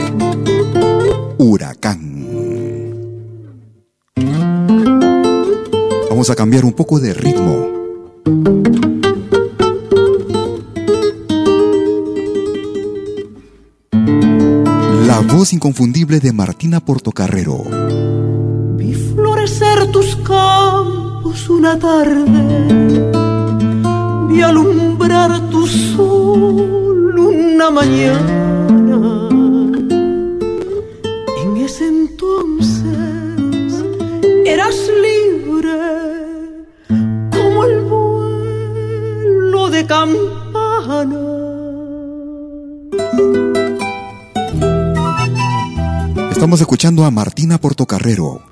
Huracán. 1.39 2.25
Vamos 6.09 6.31
a 6.31 6.37
cambiar 6.37 6.65
un 6.65 6.75
poco 6.75 7.01
de 7.01 7.13
ritmo. 7.13 7.67
La 15.09 15.19
voz 15.27 15.53
inconfundible 15.53 16.21
de 16.21 16.33
Martina 16.33 16.79
Portocarrero. 16.85 17.65
Vi 18.77 18.95
florecer 18.95 19.91
tus 19.91 20.15
campos 20.15 21.49
una 21.49 21.77
tarde 21.77 23.22
y 24.35 24.41
alumbrar 24.41 25.51
tu 25.51 25.67
sol 25.67 27.19
una 27.19 27.71
mañana. 27.71 29.29
En 31.43 31.57
ese 31.57 31.89
entonces 31.89 32.85
eras 34.47 34.77
libre 35.07 35.79
como 37.31 37.65
el 37.65 37.81
vuelo 37.83 39.71
de 39.71 39.87
campana. 39.87 41.19
Estamos 46.31 46.61
escuchando 46.61 47.05
a 47.05 47.11
Martina 47.11 47.59
Portocarrero. 47.59 48.43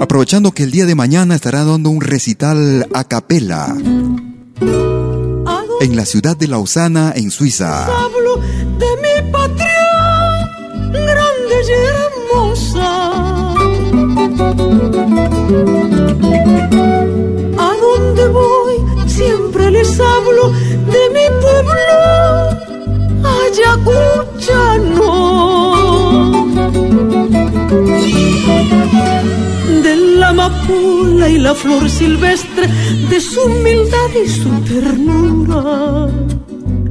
Aprovechando 0.00 0.52
que 0.52 0.64
el 0.64 0.70
día 0.70 0.86
de 0.86 0.94
mañana 0.94 1.34
estará 1.34 1.64
dando 1.64 1.88
un 1.88 2.00
recital 2.02 2.86
a 2.92 3.04
capela 3.04 3.74
en 4.60 5.96
la 5.96 6.04
ciudad 6.04 6.36
de 6.36 6.48
Lausana, 6.48 7.12
en 7.14 7.30
Suiza. 7.30 7.86
Hablo 7.86 8.36
de 8.78 8.86
mi 9.02 9.30
patria, 9.30 10.48
grande 10.92 11.56
y 11.66 11.72
hermosa. 12.32 12.90
A 17.58 17.70
donde 17.80 18.28
voy, 18.28 18.76
siempre 19.06 19.70
les 19.70 20.00
hablo 20.00 20.50
de 20.50 21.10
mi 21.14 21.26
pueblo, 21.40 21.96
Ayacuchano 23.24 24.76
de 29.96 30.16
la 30.18 30.28
amapola 30.28 31.28
y 31.28 31.38
la 31.38 31.54
flor 31.54 31.88
silvestre, 31.88 32.68
de 33.10 33.20
su 33.20 33.40
humildad 33.40 34.10
y 34.24 34.28
su 34.28 34.50
ternura. 34.60 36.08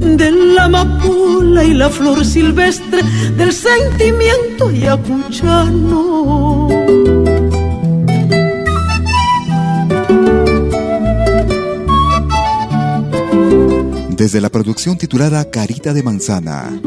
De 0.00 0.30
la 0.30 0.64
amapola 0.64 1.64
y 1.64 1.74
la 1.74 1.88
flor 1.90 2.24
silvestre, 2.24 3.02
del 3.36 3.52
sentimiento 3.52 4.70
yacuchano. 4.70 6.68
Desde 14.10 14.40
la 14.40 14.48
producción 14.48 14.96
titulada 14.98 15.50
Carita 15.50 15.92
de 15.92 16.02
Manzana. 16.02 16.80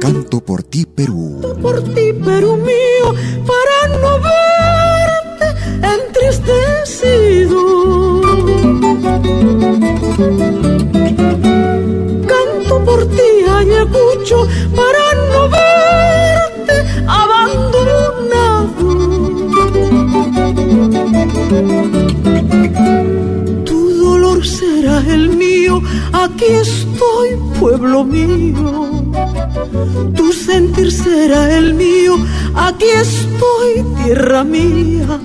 Canto 0.00 0.40
por 0.44 0.62
ti, 0.62 0.86
Perú. 0.86 1.40
Canto 1.42 1.60
por 1.60 1.82
ti, 1.94 2.12
Perú 2.12 2.56
mío, 2.56 3.14
para 3.46 3.98
no 3.98 4.20
verte 4.20 4.57
decido. 6.52 7.60
Canto 12.32 12.74
por 12.84 13.00
ti, 13.16 13.30
Ayacucho, 13.58 14.38
para 14.78 15.04
no 15.30 15.40
verte 15.56 16.76
abandonado. 17.22 18.88
Tu 23.64 23.78
dolor 24.04 24.46
será 24.46 24.96
el 25.16 25.24
mío, 25.30 25.82
aquí 26.12 26.48
estoy, 26.66 27.28
pueblo 27.60 28.04
mío. 28.04 28.68
Tu 30.16 30.32
sentir 30.32 30.90
será 30.92 31.56
el 31.58 31.74
mío, 31.74 32.14
aquí 32.54 32.86
estoy, 32.86 33.84
tierra 34.02 34.44
mía 34.44 35.20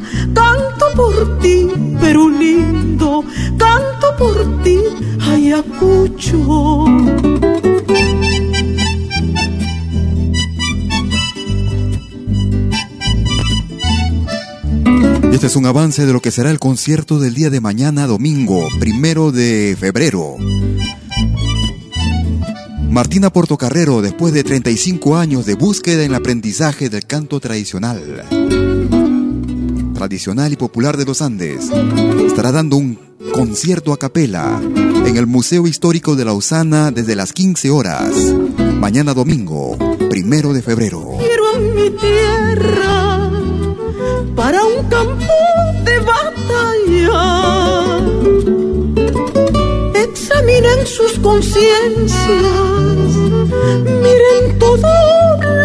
avance 15.73 16.05
de 16.05 16.13
lo 16.13 16.21
que 16.21 16.29
será 16.29 16.51
el 16.51 16.59
concierto 16.59 17.17
del 17.17 17.33
día 17.33 17.49
de 17.49 17.59
mañana, 17.59 18.05
domingo, 18.05 18.67
primero 18.79 19.31
de 19.31 19.75
febrero. 19.79 20.35
Martina 22.91 23.33
Portocarrero, 23.33 24.03
después 24.03 24.35
de 24.35 24.43
35 24.43 25.17
años 25.17 25.47
de 25.47 25.55
búsqueda 25.55 26.03
en 26.03 26.11
el 26.11 26.15
aprendizaje 26.15 26.89
del 26.89 27.07
canto 27.07 27.39
tradicional, 27.39 28.23
tradicional 29.95 30.53
y 30.53 30.57
popular 30.57 30.95
de 30.95 31.05
los 31.05 31.23
Andes, 31.23 31.71
estará 32.23 32.51
dando 32.51 32.75
un 32.77 32.99
concierto 33.33 33.93
a 33.93 33.97
capela 33.97 34.61
en 34.61 35.17
el 35.17 35.25
Museo 35.25 35.65
Histórico 35.65 36.15
de 36.15 36.25
Lausana 36.25 36.91
desde 36.91 37.15
las 37.15 37.33
15 37.33 37.71
horas, 37.71 38.13
mañana 38.79 39.15
domingo, 39.15 39.75
primero 40.07 40.53
de 40.53 40.61
febrero. 40.61 41.17
Conciencias, 51.33 53.11
miren 54.03 54.59
todo 54.59 54.93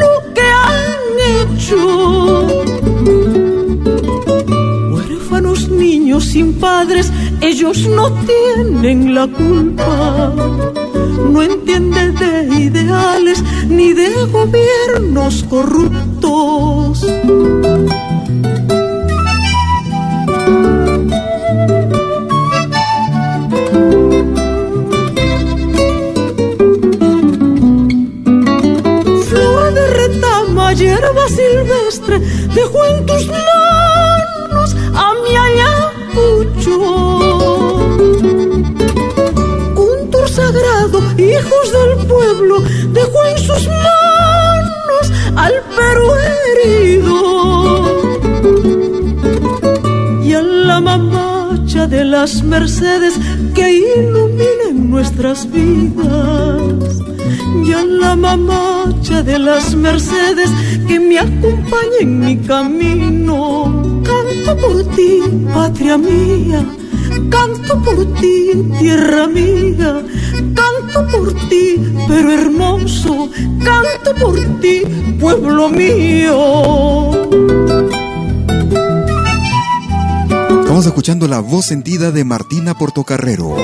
lo 0.03 0.13
que 0.35 0.47
han 0.67 1.05
hecho. 1.37 1.81
Huérfanos 4.93 5.69
niños 5.69 6.25
sin 6.25 6.55
padres, 6.55 7.13
ellos 7.43 7.87
no 7.87 8.11
tienen 8.29 9.15
la 9.15 9.27
culpa. 9.27 10.33
No 11.33 11.43
entienden 11.43 12.15
de 12.15 12.33
ideales 12.69 13.45
ni 13.69 13.93
de 13.93 14.09
gobiernos 14.33 15.45
corruptos. 15.51 17.05
Mercedes 52.43 53.15
que 53.55 53.67
iluminen 53.73 54.91
nuestras 54.91 55.51
vidas 55.51 57.01
y 57.65 57.73
a 57.73 57.85
la 57.85 58.15
mamacha 58.17 59.23
de 59.23 59.39
las 59.39 59.75
mercedes 59.75 60.51
que 60.87 61.01
me 61.01 61.19
acompañe 61.19 62.01
en 62.01 62.21
mi 62.21 62.37
camino. 62.39 64.03
Canto 64.05 64.57
por 64.63 64.85
ti, 64.95 65.21
patria 65.55 65.97
mía, 65.97 66.65
canto 67.31 67.83
por 67.83 67.99
ti, 68.21 68.69
tierra 68.79 69.27
mía, 69.27 70.03
canto 70.55 71.07
por 71.11 71.33
ti, 71.49 71.81
pero 72.07 72.33
hermoso, 72.33 73.31
canto 73.65 74.15
por 74.21 74.37
ti, 74.61 74.83
pueblo 75.19 75.71
mío. 75.71 77.18
Estamos 80.79 80.95
escuchando 80.95 81.27
la 81.27 81.41
voz 81.41 81.67
sentida 81.67 82.13
de 82.13 82.23
Martina 82.23 82.79
Portocarrero 82.79 83.57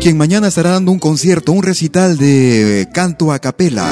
quien 0.00 0.16
mañana 0.16 0.48
estará 0.48 0.70
dando 0.70 0.90
un 0.90 0.98
concierto, 0.98 1.52
un 1.52 1.62
recital 1.62 2.18
de 2.18 2.88
canto 2.92 3.30
a 3.30 3.38
capela. 3.38 3.88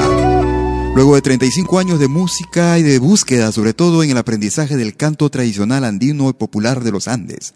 Luego 0.93 1.15
de 1.15 1.21
35 1.21 1.79
años 1.79 1.99
de 2.01 2.09
música 2.09 2.77
y 2.79 2.83
de 2.83 2.99
búsqueda, 2.99 3.53
sobre 3.53 3.73
todo 3.73 4.03
en 4.03 4.09
el 4.09 4.17
aprendizaje 4.17 4.75
del 4.75 4.97
canto 4.97 5.29
tradicional 5.29 5.85
andino 5.85 6.29
y 6.29 6.33
popular 6.33 6.83
de 6.83 6.91
los 6.91 7.07
Andes. 7.07 7.53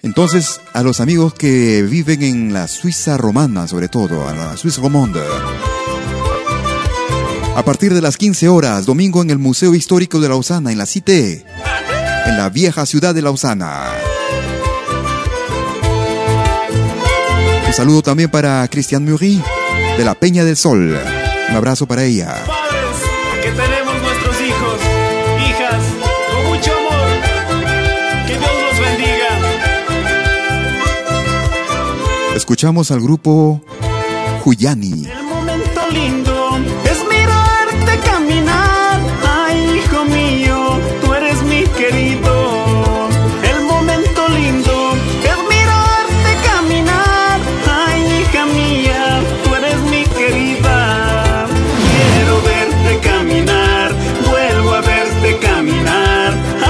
Entonces, 0.00 0.62
a 0.72 0.82
los 0.82 1.00
amigos 1.00 1.34
que 1.34 1.82
viven 1.82 2.22
en 2.22 2.54
la 2.54 2.66
Suiza 2.66 3.18
romana, 3.18 3.68
sobre 3.68 3.88
todo, 3.88 4.26
a 4.26 4.34
la 4.34 4.56
Suiza 4.56 4.80
romande, 4.80 5.20
a 7.54 7.62
partir 7.62 7.92
de 7.92 8.00
las 8.00 8.16
15 8.16 8.48
horas, 8.48 8.86
domingo 8.86 9.20
en 9.20 9.28
el 9.28 9.38
Museo 9.38 9.74
Histórico 9.74 10.18
de 10.18 10.30
Lausana, 10.30 10.72
en 10.72 10.78
la 10.78 10.86
Cité, 10.86 11.44
en 12.26 12.36
la 12.36 12.48
vieja 12.50 12.86
ciudad 12.86 13.14
de 13.14 13.22
Lausana. 13.22 13.90
saludo 17.76 18.00
también 18.00 18.30
para 18.30 18.66
Cristian 18.68 19.04
Muri 19.04 19.42
de 19.98 20.04
la 20.04 20.14
Peña 20.14 20.44
del 20.44 20.56
Sol. 20.56 20.98
Un 21.50 21.56
abrazo 21.56 21.86
para 21.86 22.04
ella. 22.04 22.34
Padres, 22.46 22.96
que 23.42 23.50
tenemos 23.50 24.00
nuestros 24.00 24.40
hijos, 24.40 24.80
hijas, 25.46 25.82
con 26.32 26.46
mucho 26.46 26.72
amor. 26.72 27.06
Que 28.26 28.38
Dios 28.38 28.50
los 28.70 28.80
bendiga. 28.80 29.28
Escuchamos 32.34 32.90
al 32.90 33.00
grupo 33.02 33.60
Huyani. 34.46 35.25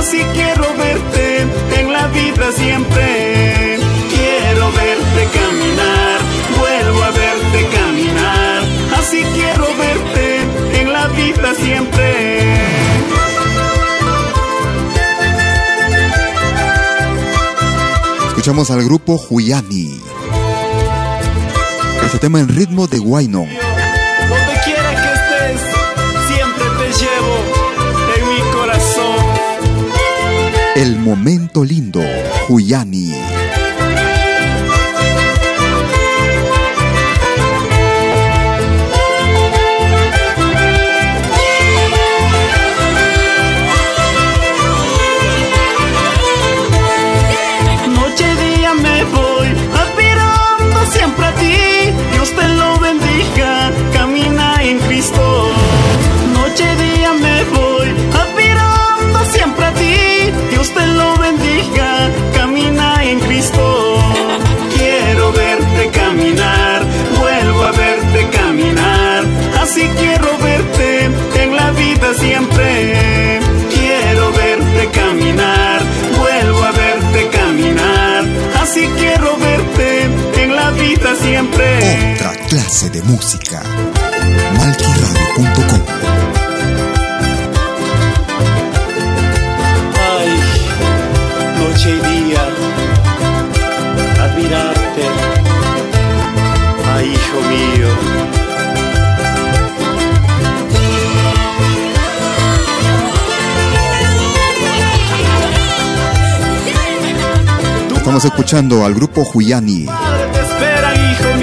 Así 0.09 0.23
quiero 0.35 0.63
verte 0.79 1.41
en 1.81 1.93
la 1.93 2.07
vida 2.07 2.53
siempre. 2.53 3.77
Quiero 4.09 4.71
verte 4.71 5.29
caminar, 5.35 6.21
vuelvo 6.57 7.03
a 7.03 7.11
verte 7.11 7.77
caminar. 7.77 8.63
Así 8.97 9.25
quiero 9.35 9.67
verte 9.77 10.81
en 10.81 10.93
la 10.93 11.09
vida 11.09 11.55
siempre. 11.57 12.55
Escuchamos 18.29 18.71
al 18.71 18.85
grupo 18.85 19.21
Huyani. 19.29 20.01
Este 22.05 22.19
tema 22.21 22.39
en 22.39 22.47
ritmo 22.47 22.87
de 22.87 22.99
Guaynon. 22.99 23.49
Donde 23.49 24.61
quiera 24.65 24.91
que 25.03 25.55
estés, 25.55 25.61
siempre 26.29 26.65
te 26.79 26.93
llevo 26.93 27.66
El 30.77 30.99
momento 30.99 31.65
lindo, 31.65 32.03
Huyani. 32.51 32.96
Clase 82.77 82.91
de 82.91 83.03
música. 83.05 83.63
Malquiradio.com 84.59 85.81
Ay, 90.19 90.31
noche 91.59 91.91
y 91.91 92.01
día, 92.07 92.43
admirarte. 94.21 95.05
Ay, 96.95 97.07
hijo 97.15 97.41
mío. 97.49 97.89
Estamos 107.97 108.25
escuchando 108.25 108.85
al 108.85 108.95
grupo 108.95 109.27
Huyani. 109.35 109.87
Te 109.87 110.41
espera, 110.41 110.95
hijo 110.95 111.36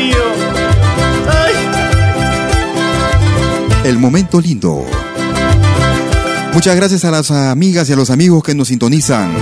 El 3.83 3.97
momento 3.99 4.39
lindo. 4.39 4.85
Muchas 6.53 6.75
gracias 6.75 7.03
a 7.03 7.11
las 7.11 7.31
amigas 7.31 7.89
y 7.89 7.93
a 7.93 7.95
los 7.97 8.09
amigos 8.09 8.41
que 8.43 8.55
nos 8.55 8.69
sintonizan 8.69 9.33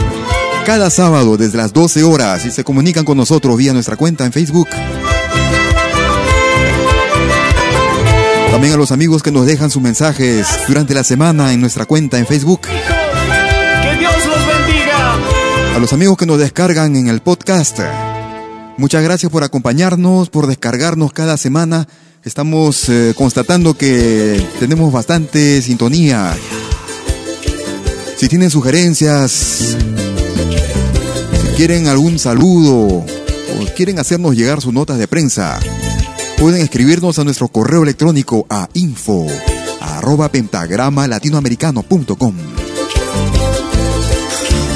cada 0.65 0.89
sábado 0.89 1.37
desde 1.37 1.57
las 1.57 1.73
12 1.73 2.03
horas 2.03 2.45
y 2.45 2.51
se 2.51 2.63
comunican 2.63 3.05
con 3.05 3.17
nosotros 3.17 3.55
vía 3.57 3.73
nuestra 3.73 3.97
cuenta 3.97 4.25
en 4.25 4.31
Facebook. 4.31 4.69
También 8.49 8.73
a 8.73 8.77
los 8.77 8.91
amigos 8.91 9.21
que 9.21 9.31
nos 9.31 9.45
dejan 9.45 9.69
sus 9.69 9.81
mensajes 9.81 10.47
durante 10.67 10.93
la 10.93 11.03
semana 11.03 11.53
en 11.53 11.61
nuestra 11.61 11.85
cuenta 11.85 12.17
en 12.17 12.25
Facebook. 12.25 12.61
Que 12.61 13.97
Dios 13.99 14.13
los 14.25 14.47
bendiga. 14.47 15.75
A 15.75 15.79
los 15.79 15.93
amigos 15.93 16.17
que 16.17 16.25
nos 16.25 16.39
descargan 16.39 16.95
en 16.95 17.07
el 17.07 17.21
podcast. 17.21 17.79
Muchas 18.77 19.03
gracias 19.03 19.31
por 19.31 19.43
acompañarnos, 19.43 20.29
por 20.29 20.47
descargarnos 20.47 21.13
cada 21.13 21.37
semana. 21.37 21.87
Estamos 22.23 22.87
eh, 22.89 23.15
constatando 23.17 23.73
que 23.73 24.45
tenemos 24.59 24.93
bastante 24.93 25.59
sintonía. 25.63 26.37
Si 28.15 28.29
tienen 28.29 28.51
sugerencias, 28.51 29.31
si 29.31 29.75
quieren 31.57 31.87
algún 31.87 32.19
saludo 32.19 32.99
o 32.99 33.05
quieren 33.75 33.97
hacernos 33.97 34.35
llegar 34.35 34.61
sus 34.61 34.71
notas 34.71 34.99
de 34.99 35.07
prensa, 35.07 35.59
pueden 36.37 36.61
escribirnos 36.61 37.17
a 37.17 37.23
nuestro 37.23 37.47
correo 37.47 37.81
electrónico 37.81 38.45
a 38.51 38.69
info 38.75 39.25
arroba 39.79 40.29
pentagrama 40.29 41.07
latinoamericano.com. 41.07 42.35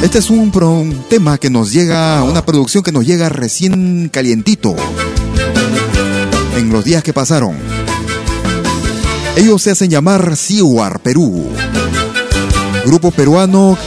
Este 0.02 0.18
es 0.18 0.32
un, 0.32 0.52
tema 1.10 1.38
que 1.38 1.52
nos 1.52 1.72
llega, 1.72 2.24
una 2.24 2.43
producción 2.43 2.84
que 2.84 2.91
nos 2.91 3.06
llega 3.06 3.30
recién 3.30 4.10
calientito 4.12 4.76
en 6.66 6.74
los 6.74 6.84
días 6.84 7.03
que 7.03 7.13
pasaron. 7.13 7.55
Ellos 9.36 9.61
se 9.61 9.72
hacen 9.72 9.89
llamar 9.89 10.36
Siwar 10.36 10.99
Perú, 10.99 11.47
grupo 12.86 13.11
peruano 13.11 13.78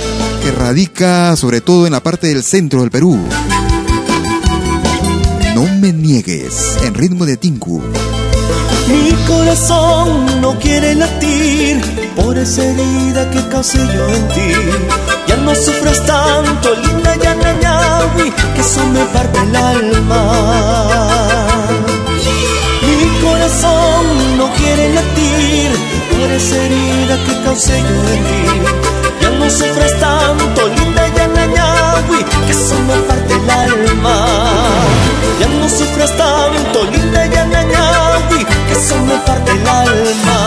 que 0.43 0.53
radica 0.53 1.35
sobre 1.37 1.61
todo 1.61 1.87
en 1.87 1.93
la 1.93 2.03
parte 2.03 2.29
del 2.29 2.45
centro 2.45 2.81
del 2.83 2.91
Perú. 2.91 3.19
No 5.55 5.63
me 5.81 5.93
niegues, 5.93 6.79
en 6.85 6.95
ritmo 6.95 7.27
de 7.27 7.37
Tinku. 7.37 7.83
Mi 8.89 9.13
corazón 9.27 10.41
no 10.41 10.59
quiere 10.59 10.95
latir 10.95 11.81
por 12.15 12.39
esa 12.39 12.63
herida 12.65 13.29
que 13.31 13.49
causé 13.49 13.79
yo 13.79 14.09
en 14.09 14.29
ti. 14.29 14.53
Ya 15.27 15.37
no 15.37 15.55
sufras 15.55 16.07
tanto, 16.07 16.75
linda 16.77 17.17
Yanayawi, 17.17 18.31
que 18.55 18.61
eso 18.61 18.87
me 18.87 19.05
parte 19.07 19.39
el 19.43 19.57
alma. 19.57 21.18
Quiere 24.79 24.95
latir 24.95 25.71
por 26.11 26.31
esa 26.31 26.57
herida 26.57 27.17
que 27.25 27.43
causé 27.45 27.81
yo 27.81 27.97
en 28.15 28.23
ti. 28.29 28.45
Ya 29.21 29.31
no 29.31 29.51
sufras 29.51 29.95
tanto, 29.99 30.69
linda 30.69 31.09
Yanayawi, 31.17 32.25
que 32.47 32.53
eso 32.53 32.77
me 32.87 32.97
parte 33.09 33.35
el 33.35 33.51
alma. 33.51 34.17
Ya 35.41 35.49
no 35.49 35.69
sufras 35.69 36.17
tanto, 36.17 36.85
linda 36.93 37.27
Yanayawi, 37.27 38.45
que 38.45 38.73
eso 38.73 38.97
me 39.05 39.17
parte 39.27 39.51
el 39.51 39.69
alma. 39.69 40.39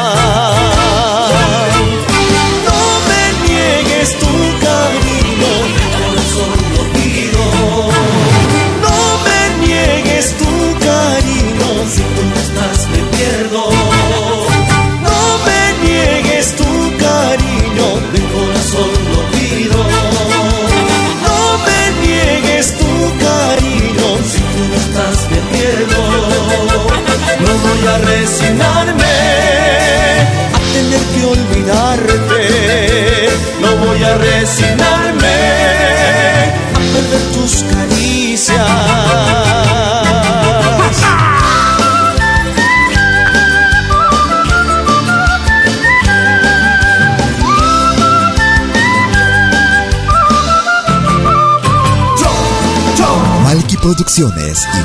Y 54.18 54.24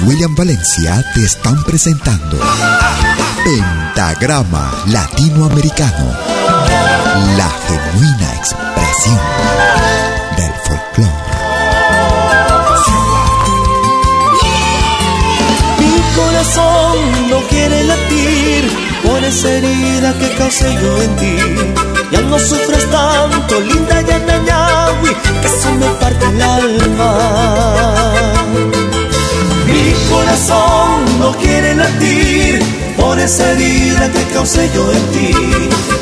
William 0.06 0.36
Valencia 0.36 1.04
te 1.12 1.24
están 1.24 1.60
presentando 1.64 2.38
Pentagrama 3.44 4.70
Latinoamericano, 4.86 6.12
la 7.36 7.50
genuina 7.66 8.34
expresión 8.36 9.18
del 10.36 10.52
folclore. 10.62 11.10
Mi 15.80 16.00
corazón 16.14 17.28
no 17.28 17.40
quiere 17.48 17.82
latir 17.82 18.70
por 19.04 19.24
esa 19.24 19.48
herida 19.48 20.16
que 20.20 20.36
causé 20.36 20.72
yo 20.72 21.02
en 21.02 21.16
ti. 21.16 21.36
Ya 22.12 22.20
no 22.20 22.38
sufras 22.38 22.88
tanto, 22.92 23.58
linda 23.60 24.02
Yanayawi, 24.02 25.16
que 25.42 25.48
eso 25.48 25.74
me 25.74 25.88
parte 25.98 26.26
el 26.26 26.42
alma. 26.42 28.45
Corazón 30.36 31.18
no 31.18 31.32
quiere 31.38 31.74
latir 31.74 32.60
por 32.98 33.18
esa 33.18 33.52
herida 33.52 34.12
que 34.12 34.22
causé 34.34 34.70
yo 34.74 34.92
en 34.92 35.02
ti. 35.06 35.32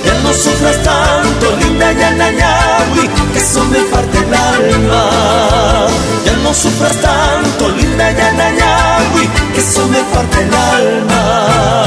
Ya 0.05 0.15
no 0.25 0.33
sufras 0.35 0.83
tanto, 0.83 1.57
linda 1.61 1.93
Yanayawi, 1.93 3.09
que 3.33 3.39
eso 3.39 3.65
me 3.67 3.79
parte 3.93 4.19
el 4.19 4.35
alma. 4.35 5.87
Ya 6.27 6.33
no 6.43 6.53
sufras 6.53 6.97
tanto, 7.01 7.69
linda 7.69 8.11
Yanayawi, 8.11 9.29
que 9.55 9.61
eso 9.61 9.87
me 9.87 10.03
parte 10.13 10.41
el 10.43 10.53
alma. 10.53 11.87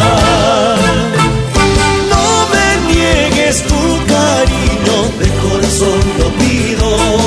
No 2.10 2.48
me 2.54 2.94
niegues 2.94 3.62
tu 3.64 3.76
cariño, 4.08 4.96
de 5.20 5.28
corazón 5.44 6.00
lo 6.18 6.30
pido. 6.40 7.27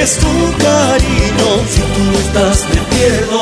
Niegues 0.00 0.16
tu 0.16 0.32
cariño, 0.56 1.48
si 1.68 1.80
tú 1.82 2.02
no 2.10 2.18
estás 2.20 2.64
me 2.70 2.80
pierdo. 2.88 3.40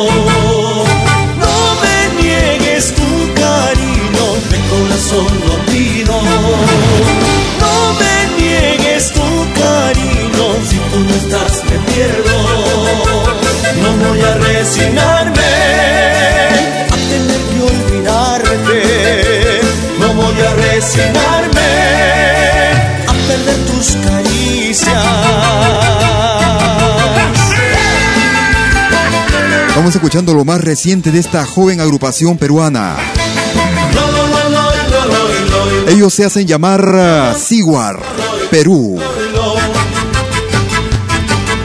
No 1.38 1.54
me 1.82 2.20
niegues 2.20 2.92
tu 2.96 3.08
cariño, 3.40 4.26
de 4.50 4.58
corazón 4.68 5.30
lo 5.46 5.54
pido. 5.70 6.20
No 7.60 7.74
me 8.00 8.42
niegues 8.42 9.12
tu 9.12 9.28
cariño, 9.54 10.46
si 10.68 10.76
tú 10.90 10.98
no 10.98 11.14
estás 11.14 11.62
me 11.62 11.78
pierdo. 11.92 12.36
No 13.80 14.08
voy 14.08 14.20
a 14.20 14.34
resignarme 14.34 15.37
Estamos 29.88 30.04
escuchando 30.04 30.34
lo 30.34 30.44
más 30.44 30.60
reciente 30.60 31.10
de 31.10 31.18
esta 31.18 31.46
joven 31.46 31.80
agrupación 31.80 32.36
peruana. 32.36 32.94
Ellos 35.88 36.12
se 36.12 36.26
hacen 36.26 36.46
llamar 36.46 36.84
uh, 37.34 37.38
Siguar, 37.38 37.98
Perú. 38.50 39.00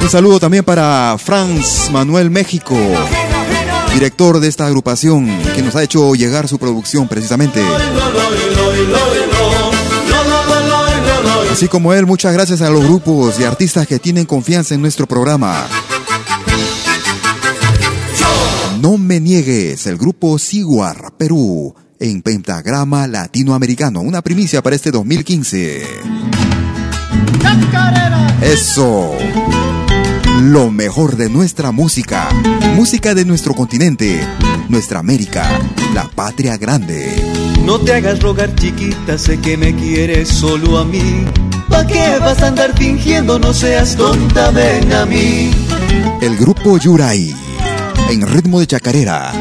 Un 0.02 0.10
saludo 0.10 0.40
también 0.40 0.64
para 0.64 1.18
Franz 1.22 1.90
Manuel 1.92 2.30
México. 2.30 2.78
director 3.94 4.40
de 4.40 4.48
esta 4.48 4.68
agrupación 4.68 5.30
que 5.54 5.62
nos 5.62 5.76
ha 5.76 5.84
hecho 5.84 6.16
llegar 6.16 6.48
su 6.48 6.58
producción 6.58 7.10
precisamente. 7.10 7.62
Así 11.52 11.68
como 11.68 11.94
él, 11.94 12.06
muchas 12.06 12.32
gracias 12.32 12.62
a 12.62 12.70
los 12.70 12.86
grupos 12.86 13.38
y 13.38 13.44
artistas 13.44 13.86
que 13.86 14.00
tienen 14.00 14.26
confianza 14.26 14.76
en 14.76 14.82
nuestro 14.82 15.08
programa. 15.08 15.68
No 18.84 18.98
me 18.98 19.22
niegues, 19.22 19.88
el 19.88 19.98
grupo 19.98 20.38
Siguar, 20.38 21.14
Perú, 21.18 21.74
en 22.02 22.22
pentagrama 22.22 23.08
latinoamericano, 23.08 24.02
una 24.02 24.22
primicia 24.22 24.62
para 24.62 24.76
este 24.76 24.92
2015. 24.92 25.84
Eso 28.42 29.14
lo 30.42 30.70
mejor 30.70 31.16
de 31.16 31.30
nuestra 31.30 31.72
música, 31.72 32.28
música 32.76 33.16
de 33.16 33.24
nuestro 33.24 33.54
continente, 33.54 34.20
nuestra 34.68 35.00
América, 35.00 35.48
la 35.94 36.04
patria 36.10 36.58
grande. 36.58 37.08
No 37.64 37.80
te 37.80 37.94
hagas 37.94 38.22
rogar 38.22 38.54
chiquita, 38.54 39.18
sé 39.18 39.40
que 39.40 39.56
me 39.56 39.74
quieres 39.74 40.28
solo 40.28 40.78
a 40.78 40.84
mí. 40.84 41.24
¿Pa' 41.70 41.88
qué 41.88 42.20
vas 42.20 42.42
a 42.42 42.48
andar 42.48 42.78
fingiendo? 42.78 43.40
No 43.40 43.54
seas 43.54 43.96
tonta, 43.96 44.52
ven 44.52 44.92
a 44.92 45.06
mí. 45.06 45.52
El 46.20 46.36
grupo 46.36 46.78
Yuray, 46.78 47.34
en 48.10 48.28
ritmo 48.28 48.60
de 48.60 48.68
chacarera. 48.68 49.32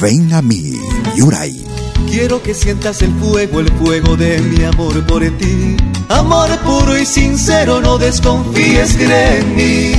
Ven 0.00 0.32
a 0.32 0.42
mí, 0.42 0.80
Yuray. 1.16 1.64
Quiero 2.10 2.42
que 2.42 2.54
sientas 2.54 3.02
el 3.02 3.12
fuego, 3.14 3.60
el 3.60 3.70
fuego 3.72 4.16
de 4.16 4.38
mi 4.40 4.64
amor 4.64 5.04
por 5.06 5.22
ti. 5.38 5.76
Amor 6.08 6.48
puro 6.60 6.96
y 6.96 7.04
sincero, 7.04 7.80
no 7.80 7.98
desconfíes, 7.98 8.94
cree 8.94 9.40
en 9.40 9.56
mí. 9.56 9.92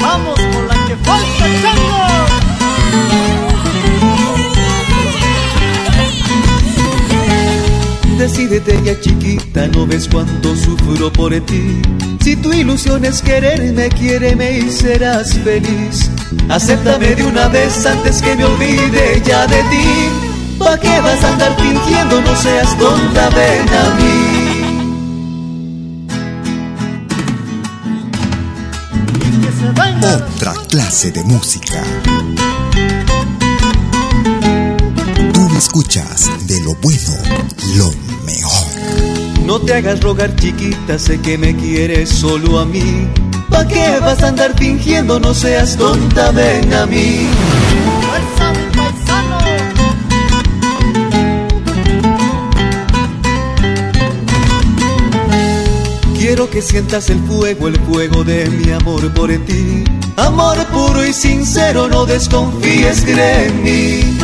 Vamos 0.00 0.38
con 0.38 0.68
la 0.68 0.86
que 0.86 0.96
falta, 0.96 1.46
chango. 1.62 2.02
Decídete 8.22 8.80
ya 8.84 9.00
chiquita, 9.00 9.66
no 9.66 9.84
ves 9.84 10.06
cuánto 10.06 10.54
sufro 10.54 11.12
por 11.12 11.32
ti. 11.40 11.82
Si 12.22 12.36
tu 12.36 12.52
ilusión 12.52 13.04
es 13.04 13.20
quererme, 13.20 13.88
quiéreme 13.88 14.58
y 14.58 14.70
serás 14.70 15.34
feliz. 15.34 16.08
Acéptame 16.48 17.16
de 17.16 17.24
una 17.24 17.48
vez 17.48 17.84
antes 17.84 18.22
que 18.22 18.36
me 18.36 18.44
olvide 18.44 19.20
ya 19.26 19.44
de 19.48 19.60
ti. 19.64 20.56
¿Pa' 20.56 20.78
qué 20.78 21.00
vas 21.00 21.24
a 21.24 21.32
andar 21.32 21.56
fingiendo? 21.56 22.20
No 22.20 22.36
seas 22.36 22.78
tonta, 22.78 23.28
ven 23.30 23.68
a 23.74 23.94
mí. 23.96 24.42
Otra 30.14 30.54
clase 30.68 31.10
de 31.10 31.24
música. 31.24 31.82
Tú 35.32 35.40
me 35.48 35.58
escuchas 35.58 36.30
de 36.46 36.60
lo 36.60 36.76
bueno, 36.76 37.16
lo 37.74 38.11
mejor. 38.24 39.42
No 39.44 39.60
te 39.60 39.74
hagas 39.74 40.00
rogar, 40.00 40.34
chiquita, 40.36 40.98
sé 40.98 41.20
que 41.20 41.36
me 41.36 41.56
quieres 41.56 42.08
solo 42.08 42.58
a 42.60 42.64
mí. 42.64 43.08
¿Pa' 43.50 43.66
qué 43.66 43.98
vas 44.00 44.22
a 44.22 44.28
andar 44.28 44.54
fingiendo? 44.56 45.20
No 45.20 45.34
seas 45.34 45.76
tonta, 45.76 46.30
ven 46.30 46.72
a 46.72 46.86
mí. 46.86 47.28
Quiero 56.18 56.48
que 56.48 56.62
sientas 56.62 57.10
el 57.10 57.18
fuego, 57.24 57.68
el 57.68 57.76
fuego 57.80 58.24
de 58.24 58.48
mi 58.48 58.72
amor 58.72 59.12
por 59.12 59.28
ti. 59.44 59.84
Amor 60.16 60.56
puro 60.68 61.04
y 61.04 61.12
sincero, 61.12 61.88
no 61.88 62.06
desconfíes, 62.06 63.02
cree 63.02 63.48
en 63.48 63.62
mí. 63.62 64.18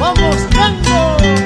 ¡Vamos, 0.00 0.36
Tango! 0.50 1.39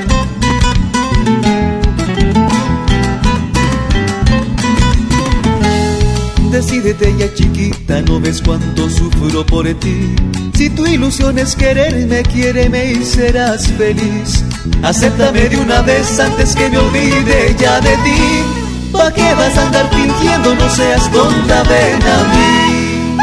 Decídete 6.54 7.12
ya 7.18 7.34
chiquita, 7.34 8.00
no 8.02 8.20
ves 8.20 8.40
cuánto 8.40 8.88
sufro 8.88 9.44
por 9.44 9.66
ti. 9.80 10.14
Si 10.54 10.70
tu 10.70 10.86
ilusión 10.86 11.36
es 11.36 11.56
quererme, 11.56 12.22
quiéreme 12.22 12.92
y 12.92 13.04
serás 13.04 13.66
feliz. 13.72 14.44
Acéptame 14.80 15.48
de 15.48 15.56
una 15.56 15.82
vez 15.82 16.20
antes 16.20 16.54
que 16.54 16.70
me 16.70 16.78
olvide 16.78 17.56
ya 17.58 17.80
de 17.80 17.90
ti. 18.04 18.92
¿Pa' 18.92 19.12
qué 19.12 19.34
vas 19.34 19.58
a 19.58 19.66
andar 19.66 19.90
fingiendo? 19.90 20.54
No 20.54 20.70
seas 20.70 21.10
tonta, 21.10 21.64
ven 21.64 22.02
a 22.04 22.24
mí. 22.32 23.16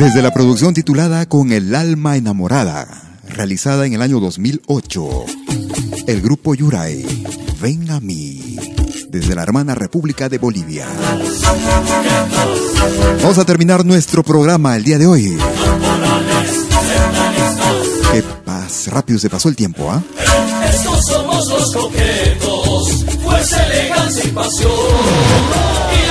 Desde 0.00 0.20
la 0.20 0.32
producción 0.32 0.74
titulada 0.74 1.26
Con 1.26 1.52
el 1.52 1.72
alma 1.76 2.16
enamorada, 2.16 3.20
realizada 3.28 3.86
en 3.86 3.92
el 3.92 4.02
año 4.02 4.18
2008, 4.18 5.08
el 6.08 6.20
grupo 6.20 6.56
Yuray, 6.56 7.06
Ven 7.60 7.88
a 7.92 8.00
mí, 8.00 8.47
desde 9.08 9.34
la 9.34 9.42
hermana 9.42 9.74
República 9.74 10.28
de 10.28 10.38
Bolivia. 10.38 10.86
Vamos 13.22 13.38
a 13.38 13.44
terminar 13.44 13.84
nuestro 13.84 14.22
programa 14.22 14.76
el 14.76 14.84
día 14.84 14.98
de 14.98 15.06
hoy. 15.06 15.38
Qué 18.12 18.22
paz, 18.44 18.88
rápido 18.88 19.18
se 19.18 19.28
pasó 19.28 19.48
el 19.48 19.56
tiempo, 19.56 19.90
¿ah? 19.90 20.02
Estos 20.68 21.06
somos 21.06 21.48
los 21.48 21.74
coquetos 21.74 23.04
fuerza, 23.28 23.66
elegancia 23.66 24.24
y 24.24 24.28
pasión. 24.28 24.72
Y 25.92 26.08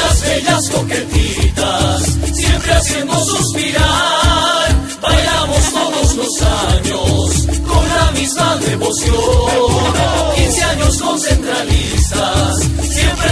todos 5.72 6.16
los 6.16 6.42
años 6.42 7.48
con 7.68 7.90
la 7.90 8.12
misma 8.12 8.56
devoción. 8.58 9.16
15 10.36 10.64
años 10.64 11.02
con 11.02 11.20
centralistas, 11.20 12.58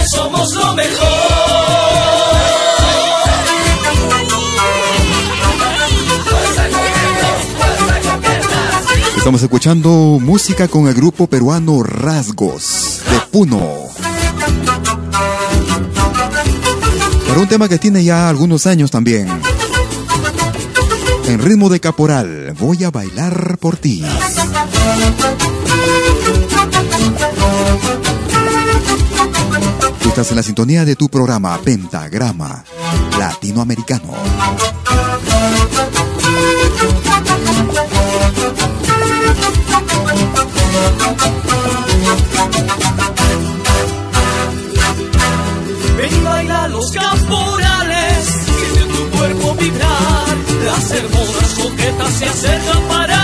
somos 0.08 0.54
lo 0.54 0.74
mejor. 0.74 1.06
Estamos 9.16 9.42
escuchando 9.42 9.90
música 10.20 10.68
con 10.68 10.86
el 10.86 10.94
grupo 10.94 11.26
peruano 11.26 11.82
Rasgos 11.82 13.00
de 13.10 13.20
Puno. 13.32 13.60
Para 17.26 17.40
un 17.40 17.48
tema 17.48 17.68
que 17.68 17.78
tiene 17.78 18.04
ya 18.04 18.28
algunos 18.28 18.66
años 18.66 18.90
también. 18.90 19.28
En 21.26 21.42
ritmo 21.42 21.68
de 21.68 21.80
caporal, 21.80 22.54
voy 22.60 22.84
a 22.84 22.90
bailar 22.90 23.58
por 23.58 23.76
ti. 23.76 24.04
Estás 30.16 30.30
en 30.30 30.36
la 30.36 30.42
sintonía 30.42 30.84
de 30.86 30.96
tu 30.96 31.10
programa 31.10 31.58
Pentagrama 31.58 32.64
Latinoamericano. 33.18 34.14
Ven 45.98 46.14
y 46.14 46.20
baila 46.24 46.68
los 46.68 46.90
caporales, 46.92 48.24
siente 48.46 48.94
tu 48.96 49.10
cuerpo 49.18 49.54
vibrar. 49.56 50.36
Las 50.64 50.90
hermosas 50.92 51.54
coquetas 51.62 52.12
se 52.14 52.24
acercan 52.24 52.82
para 52.88 53.15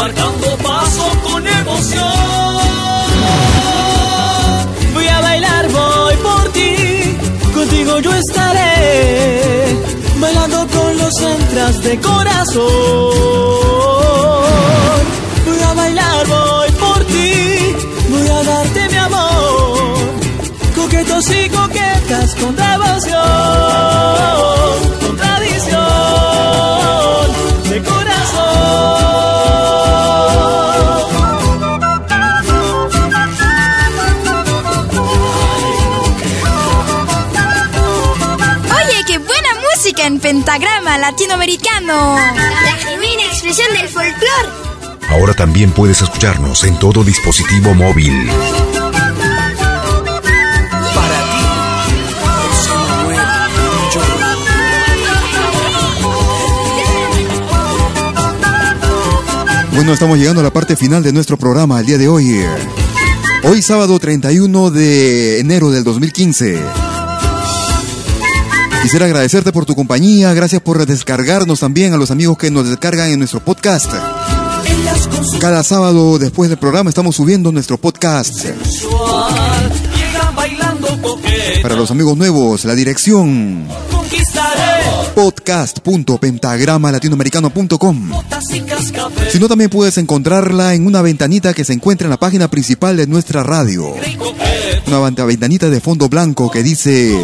marcando 0.00 0.56
paso 0.68 1.06
con 1.24 1.46
emoción. 1.46 2.58
Voy 4.94 5.06
a 5.06 5.20
bailar, 5.20 5.68
voy 5.68 6.16
por 6.28 6.44
ti, 6.52 6.72
contigo 7.54 7.98
yo 8.00 8.12
estaré, 8.14 9.76
bailando 10.18 10.66
con 10.74 10.96
los 10.96 11.14
centras 11.14 11.82
de 11.82 12.00
corazón. 12.00 12.62
Voy 15.46 15.60
a 15.70 15.72
bailar, 15.74 16.26
voy 16.26 16.70
por 16.84 17.00
ti, 17.12 17.32
voy 18.12 18.28
a 18.38 18.42
darte 18.50 18.88
mi 18.92 18.96
amor, 18.96 19.98
coquetos 20.76 21.24
y 21.30 21.50
coquetas 21.50 22.34
con 22.36 22.56
devoción, 22.56 23.99
pentagrama 40.50 40.98
latinoamericano. 40.98 42.16
La 42.16 42.72
genuina 42.72 43.22
expresión 43.24 43.72
del 43.72 43.88
folclor. 43.88 44.50
Ahora 45.10 45.32
también 45.32 45.70
puedes 45.70 46.02
escucharnos 46.02 46.64
en 46.64 46.76
todo 46.76 47.04
dispositivo 47.04 47.72
móvil. 47.72 48.28
Para 50.92 51.22
ti, 51.30 51.44
es 52.50 52.68
Manuel, 52.88 53.20
yo. 53.94 54.00
Bueno, 59.72 59.92
estamos 59.92 60.18
llegando 60.18 60.40
a 60.40 60.44
la 60.44 60.52
parte 60.52 60.74
final 60.74 61.04
de 61.04 61.12
nuestro 61.12 61.36
programa 61.36 61.78
el 61.78 61.86
día 61.86 61.98
de 61.98 62.08
hoy. 62.08 62.44
Hoy 63.44 63.62
sábado 63.62 64.00
31 64.00 64.70
de 64.70 65.38
enero 65.38 65.70
del 65.70 65.84
2015. 65.84 66.79
Quisiera 68.82 69.06
agradecerte 69.06 69.52
por 69.52 69.66
tu 69.66 69.74
compañía, 69.74 70.32
gracias 70.32 70.62
por 70.62 70.84
descargarnos 70.86 71.60
también 71.60 71.92
a 71.92 71.96
los 71.96 72.10
amigos 72.10 72.38
que 72.38 72.50
nos 72.50 72.68
descargan 72.68 73.10
en 73.10 73.18
nuestro 73.18 73.44
podcast. 73.44 73.92
Cada 75.38 75.62
sábado 75.62 76.18
después 76.18 76.48
del 76.48 76.58
programa 76.58 76.88
estamos 76.88 77.16
subiendo 77.16 77.52
nuestro 77.52 77.76
podcast. 77.76 78.46
Para 81.62 81.76
los 81.76 81.90
amigos 81.90 82.16
nuevos, 82.16 82.64
la 82.64 82.74
dirección 82.74 83.66
podcast.pentagramalatinoamericano.com. 85.20 88.10
Si 89.30 89.38
no, 89.38 89.48
también 89.48 89.68
puedes 89.68 89.98
encontrarla 89.98 90.74
en 90.74 90.86
una 90.86 91.02
ventanita 91.02 91.52
que 91.52 91.62
se 91.62 91.74
encuentra 91.74 92.06
en 92.06 92.10
la 92.10 92.16
página 92.16 92.48
principal 92.48 92.96
de 92.96 93.06
nuestra 93.06 93.42
radio. 93.42 93.94
Una 94.86 95.10
ventanita 95.26 95.68
de 95.68 95.82
fondo 95.82 96.08
blanco 96.08 96.50
que 96.50 96.62
dice 96.62 97.22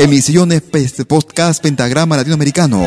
Emisiones 0.00 0.60
Podcast 1.06 1.62
Pentagrama 1.62 2.16
Latinoamericano. 2.16 2.82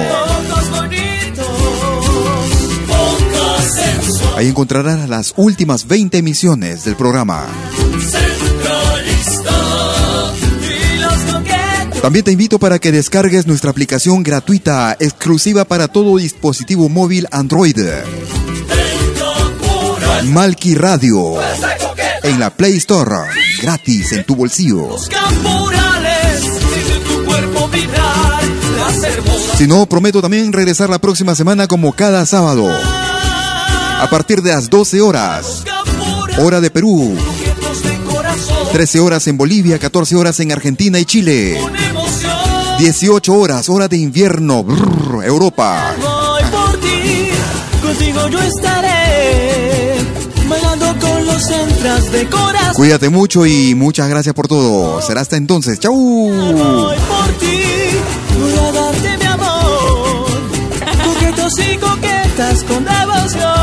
Ahí 4.36 4.50
encontrarás 4.50 5.08
las 5.08 5.34
últimas 5.38 5.88
20 5.88 6.18
emisiones 6.18 6.84
del 6.84 6.98
programa. 6.98 7.48
También 12.04 12.26
te 12.26 12.34
invito 12.34 12.60
para 12.60 12.80
que 12.80 12.92
descargues 12.92 13.48
nuestra 13.48 13.72
aplicación 13.72 14.24
gratuita 14.24 14.98
exclusiva 15.00 15.64
para 15.64 15.88
todo 15.88 16.18
dispositivo 16.18 16.90
móvil 16.90 17.28
Android. 17.32 17.78
Malki 20.26 20.76
Radio. 20.76 21.36
En 22.24 22.42
la 22.42 22.50
Play 22.50 22.76
Store. 22.76 23.30
Gratis 23.62 24.12
en 24.12 24.26
tu 24.26 24.36
bolsillo. 24.36 24.90
Si 29.58 29.66
no, 29.66 29.86
prometo 29.86 30.22
también 30.22 30.52
regresar 30.52 30.90
la 30.90 31.00
próxima 31.00 31.36
semana 31.36 31.68
como 31.68 31.94
cada 31.94 32.26
sábado. 32.26 32.68
A 32.70 34.10
partir 34.10 34.42
de 34.42 34.52
las 34.52 34.70
12 34.70 35.00
horas. 35.00 35.64
Hora 36.38 36.60
de 36.60 36.70
Perú. 36.70 37.18
13 38.74 39.00
horas 39.00 39.28
en 39.28 39.38
Bolivia, 39.38 39.80
14 39.80 40.16
horas 40.16 40.40
en 40.40 40.52
Argentina 40.52 41.00
y 41.00 41.06
Chile. 41.06 41.60
18 42.78 43.34
horas, 43.34 43.70
hora 43.70 43.88
de 43.88 43.98
invierno, 43.98 44.66
Europa. 45.24 45.96
por 46.52 46.80
ti, 46.80 47.30
contigo 47.82 48.28
yo 48.30 48.40
estaré, 48.42 49.96
bailando 50.48 50.96
con 51.00 51.26
los 51.26 51.44
centras 51.44 52.12
de 52.12 52.30
corazón. 52.30 52.74
Cuídate 52.76 53.10
mucho 53.10 53.46
y 53.46 53.76
muchas 53.76 54.10
gracias 54.10 54.34
por 54.34 54.48
todo. 54.48 55.02
Será 55.02 55.22
hasta 55.22 55.38
entonces. 55.38 55.80
¡Chau! 55.80 55.94
Voy 55.94 56.98
por 56.98 57.28
ti, 57.40 57.62
voy 58.40 58.54
a 58.58 58.72
darte 58.72 59.18
mi 59.18 59.26
amor, 59.26 60.28
coquetos 61.06 61.54
y 61.60 61.78
coquetas 61.78 62.64
con 62.64 62.84
devoción. 62.84 63.63